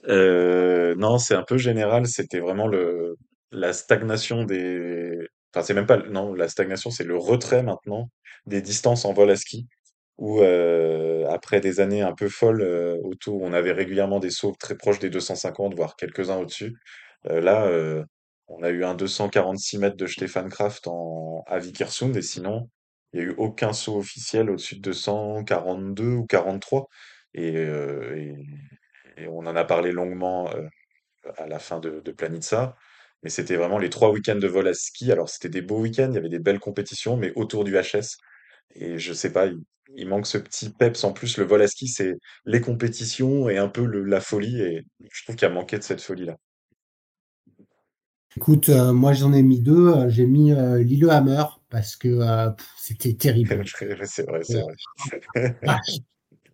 Euh, 0.08 0.94
non, 0.96 1.18
c'est 1.18 1.34
un 1.34 1.42
peu 1.42 1.58
général. 1.58 2.06
C'était 2.06 2.40
vraiment 2.40 2.66
le, 2.66 3.16
la 3.52 3.72
stagnation 3.72 4.44
des. 4.44 5.12
Enfin, 5.54 5.64
c'est 5.64 5.74
même 5.74 5.86
pas. 5.86 5.98
Non, 5.98 6.34
la 6.34 6.48
stagnation, 6.48 6.90
c'est 6.90 7.04
le 7.04 7.16
retrait 7.16 7.62
maintenant 7.62 8.10
des 8.46 8.62
distances 8.62 9.04
en 9.04 9.12
vol 9.12 9.30
à 9.30 9.36
ski 9.36 9.68
où 10.18 10.40
euh, 10.42 11.26
après 11.30 11.60
des 11.60 11.80
années 11.80 12.02
un 12.02 12.14
peu 12.14 12.28
folles 12.28 12.60
euh, 12.62 12.96
autour, 13.04 13.42
on 13.42 13.52
avait 13.54 13.72
régulièrement 13.72 14.20
des 14.20 14.30
sauts 14.30 14.54
très 14.58 14.76
proches 14.76 14.98
des 14.98 15.10
250, 15.10 15.74
voire 15.74 15.96
quelques-uns 15.96 16.36
au-dessus. 16.38 16.76
Euh, 17.30 17.40
là, 17.40 17.70
on 18.48 18.62
a 18.62 18.70
eu 18.70 18.84
un 18.84 18.94
246 18.94 19.78
mètres 19.78 19.96
de 19.96 20.06
Stefan 20.06 20.48
Kraft 20.50 20.86
en, 20.88 21.42
à 21.46 21.58
Vikersund, 21.58 22.16
et 22.16 22.22
sinon, 22.22 22.68
il 23.12 23.20
n'y 23.20 23.26
a 23.26 23.28
eu 23.30 23.34
aucun 23.38 23.72
saut 23.72 23.96
officiel 23.98 24.50
au-dessus 24.50 24.76
de 24.76 24.82
242 24.82 26.04
ou 26.04 26.26
43. 26.26 26.88
Et, 27.34 27.54
et, 27.54 28.34
et, 29.20 29.28
on 29.28 29.38
en 29.40 29.56
a 29.56 29.64
parlé 29.64 29.92
longuement 29.92 30.50
à 31.36 31.46
la 31.46 31.58
fin 31.58 31.80
de, 31.80 32.00
de 32.00 32.12
Planitza. 32.12 32.76
Mais 33.22 33.30
c'était 33.30 33.56
vraiment 33.56 33.78
les 33.78 33.90
trois 33.90 34.10
week-ends 34.10 34.36
de 34.36 34.46
vol 34.46 34.66
à 34.68 34.74
ski. 34.74 35.12
Alors, 35.12 35.28
c'était 35.28 35.50
des 35.50 35.60
beaux 35.60 35.80
week-ends, 35.80 36.08
il 36.10 36.14
y 36.14 36.18
avait 36.18 36.30
des 36.30 36.38
belles 36.38 36.58
compétitions, 36.58 37.16
mais 37.16 37.32
autour 37.36 37.64
du 37.64 37.74
HS. 37.74 38.16
Et 38.74 38.98
je 38.98 39.12
sais 39.12 39.32
pas, 39.32 39.46
il 39.96 40.08
manque 40.08 40.26
ce 40.26 40.38
petit 40.38 40.70
peps. 40.70 41.04
En 41.04 41.12
plus, 41.12 41.36
le 41.36 41.44
vol 41.44 41.62
à 41.62 41.68
ski, 41.68 41.88
c'est 41.88 42.14
les 42.44 42.60
compétitions 42.60 43.48
et 43.48 43.58
un 43.58 43.68
peu 43.68 43.84
la 43.84 44.20
folie. 44.20 44.60
Et 44.62 44.84
je 45.12 45.22
trouve 45.24 45.36
qu'il 45.36 45.48
y 45.48 45.50
a 45.50 45.54
manqué 45.54 45.78
de 45.78 45.82
cette 45.82 46.00
folie-là. 46.00 46.36
Écoute, 48.36 48.68
euh, 48.68 48.92
moi 48.92 49.12
j'en 49.12 49.32
ai 49.32 49.42
mis 49.42 49.60
deux. 49.60 49.88
Euh, 49.88 50.08
j'ai 50.08 50.24
mis 50.24 50.52
euh, 50.52 50.82
Lillehammer 50.82 51.42
parce 51.68 51.96
que 51.96 52.20
c'était 52.78 53.14
terrible. 53.14 53.64
c'est 54.06 54.22
vrai, 54.22 54.42
c'est 54.44 54.62
vrai. 54.62 55.56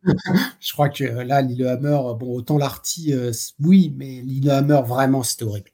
je 0.61 0.73
crois 0.73 0.89
que 0.89 1.05
là, 1.05 1.43
Lillehammer, 1.43 1.99
bon, 2.19 2.37
autant 2.37 2.59
l'Arty, 2.59 3.13
oui, 3.61 3.93
mais 3.97 4.23
Lillehammer, 4.23 4.83
vraiment, 4.87 5.23
c'était 5.23 5.45
horrible. 5.45 5.71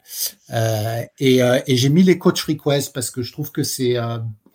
et, 1.18 1.76
j'ai 1.76 1.88
mis 1.88 2.02
les 2.02 2.18
coach 2.18 2.42
requests 2.44 2.92
parce 2.92 3.10
que 3.10 3.22
je 3.22 3.32
trouve 3.32 3.52
que 3.52 3.62
c'est. 3.62 3.98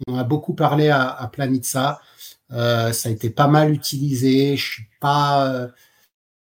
on 0.08 0.18
a 0.18 0.24
beaucoup 0.24 0.54
parlé 0.54 0.90
à, 0.90 1.08
à 1.08 1.28
Planitza. 1.28 2.00
Euh, 2.52 2.92
ça 2.94 3.10
a 3.10 3.12
été 3.12 3.30
pas 3.30 3.48
mal 3.48 3.72
utilisé. 3.74 4.56
Je 4.58 4.64
suis 4.64 4.88
pas, 5.00 5.54
euh, 5.54 5.68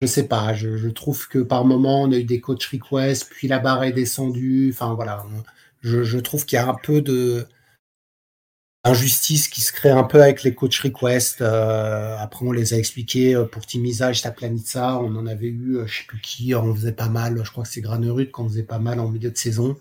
je 0.02 0.08
sais 0.08 0.28
pas. 0.28 0.54
Je, 0.54 0.90
trouve 0.90 1.28
que 1.28 1.40
par 1.40 1.66
moment 1.66 2.04
on 2.04 2.12
a 2.12 2.18
eu 2.18 2.24
des 2.24 2.42
coach 2.42 2.68
requests, 2.72 3.30
puis 3.30 3.48
la 3.48 3.60
barre 3.60 3.84
est 3.84 3.94
descendue. 3.94 4.72
Enfin 4.74 4.94
voilà, 4.96 5.26
je, 5.82 6.18
trouve 6.20 6.46
qu'il 6.46 6.58
y 6.58 6.60
a 6.60 6.68
un 6.68 6.76
peu 6.76 7.02
de 7.02 7.48
injustice 8.86 9.48
qui 9.48 9.62
se 9.62 9.74
crée 9.74 9.90
un 9.90 10.04
peu 10.04 10.22
avec 10.22 10.44
les 10.44 10.56
coach 10.56 10.80
requests. 10.82 11.42
Euh, 11.42 12.16
après 12.18 12.46
on 12.46 12.52
les 12.52 12.74
a 12.74 12.78
expliqués 12.78 13.36
pour 13.52 13.66
Timisage, 13.66 14.24
Planitza, 14.36 14.98
on 14.98 15.16
en 15.16 15.28
avait 15.28 15.48
eu, 15.48 15.80
je 15.86 15.98
sais 15.98 16.04
plus 16.06 16.22
qui, 16.22 16.56
on 16.56 16.74
faisait 16.74 16.94
pas 16.94 17.10
mal. 17.10 17.42
Je 17.44 17.52
crois 17.52 17.64
que 17.64 17.70
c'est 17.70 17.82
Granerud 17.82 18.32
qu'on 18.32 18.48
faisait 18.48 18.64
pas 18.64 18.80
mal 18.80 19.00
en 19.00 19.10
milieu 19.10 19.32
de 19.32 19.38
saison. 19.38 19.76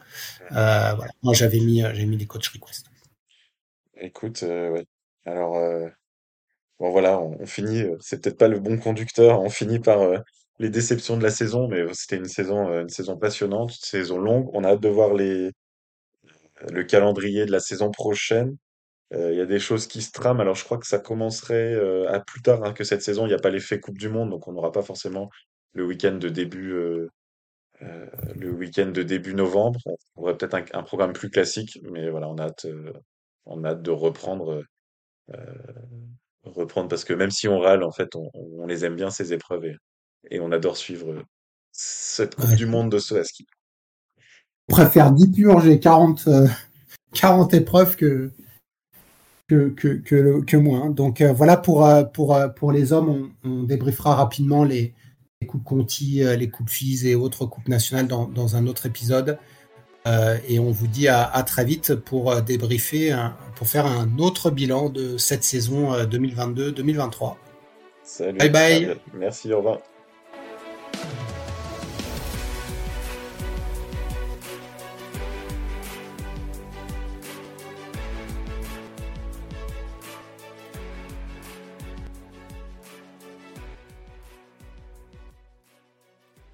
voilà, 0.50 1.06
moi 1.22 1.34
j'avais 1.34 1.60
mis, 1.60 1.82
mis 2.06 2.16
des 2.16 2.26
coach 2.26 2.48
requests. 2.48 2.86
Écoute, 3.96 4.42
ouais. 4.42 4.84
Alors, 5.26 5.56
Bon 6.80 6.90
voilà, 6.90 7.20
on, 7.20 7.46
finit, 7.46 7.82
euh, 7.82 7.96
c'est 8.00 8.20
peut-être 8.20 8.38
pas 8.38 8.48
le 8.48 8.58
bon 8.58 8.78
conducteur, 8.78 9.40
on 9.40 9.48
finit 9.48 9.78
par 9.78 10.00
euh, 10.02 10.18
les 10.58 10.70
déceptions 10.70 11.16
de 11.16 11.22
la 11.22 11.30
saison, 11.30 11.68
mais 11.68 11.82
c'était 11.94 12.16
une 12.16 12.26
saison, 12.26 12.68
euh, 12.68 12.82
une 12.82 12.88
saison 12.88 13.16
passionnante, 13.16 13.70
une 13.70 13.84
saison 13.84 14.18
longue. 14.18 14.50
On 14.52 14.64
a 14.64 14.70
hâte 14.70 14.80
de 14.80 14.88
voir 14.88 15.14
les, 15.14 15.52
le 16.70 16.84
calendrier 16.84 17.46
de 17.46 17.52
la 17.52 17.60
saison 17.60 17.90
prochaine. 17.90 18.56
Il 19.10 19.34
y 19.34 19.40
a 19.40 19.46
des 19.46 19.60
choses 19.60 19.86
qui 19.86 20.02
se 20.02 20.10
trament, 20.10 20.40
alors 20.40 20.56
je 20.56 20.64
crois 20.64 20.78
que 20.78 20.86
ça 20.86 20.98
commencerait 20.98 21.74
à 22.08 22.20
plus 22.20 22.42
tard 22.42 22.64
hein, 22.64 22.72
que 22.72 22.84
cette 22.84 23.02
saison. 23.02 23.26
Il 23.26 23.28
n'y 23.28 23.34
a 23.34 23.38
pas 23.38 23.50
l'effet 23.50 23.78
Coupe 23.78 23.98
du 23.98 24.08
Monde, 24.08 24.30
donc 24.30 24.48
on 24.48 24.52
n'aura 24.52 24.72
pas 24.72 24.82
forcément 24.82 25.30
le 25.72 25.84
week-end 25.84 26.16
de 26.16 26.28
début, 26.28 26.72
le 27.80 28.50
week-end 28.50 28.90
de 28.90 29.02
début 29.02 29.34
novembre. 29.34 29.78
On 30.16 30.22
aurait 30.22 30.36
peut-être 30.36 30.54
un, 30.54 30.64
un, 30.72 30.82
programme 30.82 31.12
plus 31.12 31.30
classique, 31.30 31.78
mais 31.82 32.10
voilà, 32.10 32.28
on 32.28 32.38
a 32.38 32.46
hâte, 32.46 32.66
on 33.46 33.62
a 33.62 33.70
hâte 33.70 33.82
de 33.82 33.90
reprendre 33.92 34.64
reprendre 36.44 36.88
parce 36.88 37.04
que 37.04 37.12
même 37.12 37.30
si 37.30 37.48
on 37.48 37.58
râle, 37.58 37.82
en 37.82 37.92
fait, 37.92 38.10
on, 38.14 38.66
les 38.66 38.84
aime 38.84 38.96
bien 38.96 39.10
ces 39.10 39.32
épreuves 39.32 39.64
et, 40.30 40.40
on 40.40 40.52
adore 40.52 40.76
suivre 40.76 41.22
cette 41.72 42.34
Coupe 42.34 42.54
du 42.54 42.66
Monde 42.66 42.90
de 42.90 42.98
ski. 42.98 43.46
Préfère 44.68 45.12
10 45.12 45.30
purges 45.32 45.66
et 45.66 45.78
40, 45.78 46.28
40 47.14 47.54
épreuves 47.54 47.96
que, 47.96 48.32
que, 49.48 49.68
que, 49.70 49.88
que, 49.88 50.42
que 50.44 50.56
moins. 50.56 50.90
Donc 50.90 51.20
euh, 51.20 51.32
voilà 51.32 51.56
pour, 51.56 51.86
euh, 51.86 52.04
pour, 52.04 52.34
euh, 52.34 52.48
pour 52.48 52.72
les 52.72 52.92
hommes, 52.92 53.32
on, 53.44 53.62
débriefera 53.64 54.14
rapidement 54.14 54.64
les, 54.64 54.94
les 55.40 55.46
coupes 55.46 55.64
Conti, 55.64 56.22
les 56.36 56.50
coupes 56.50 56.70
FIS 56.70 57.06
et 57.06 57.14
autres 57.14 57.46
coupes 57.46 57.68
nationales 57.68 58.06
dans, 58.06 58.26
dans 58.26 58.56
un 58.56 58.66
autre 58.66 58.86
épisode. 58.86 59.38
Euh, 60.06 60.36
et 60.46 60.58
on 60.58 60.70
vous 60.70 60.86
dit 60.86 61.08
à, 61.08 61.42
très 61.46 61.64
vite 61.64 61.94
pour 61.94 62.42
débriefer, 62.42 63.16
pour 63.56 63.66
faire 63.68 63.86
un 63.86 64.18
autre 64.18 64.50
bilan 64.50 64.90
de 64.90 65.16
cette 65.16 65.44
saison 65.44 65.94
2022-2023. 65.94 67.24
Euh, 67.24 67.34
Salut. 68.02 68.38
Bye 68.38 68.50
bye. 68.50 68.96
Merci, 69.14 69.52
au 69.52 69.58
revoir. 69.58 69.78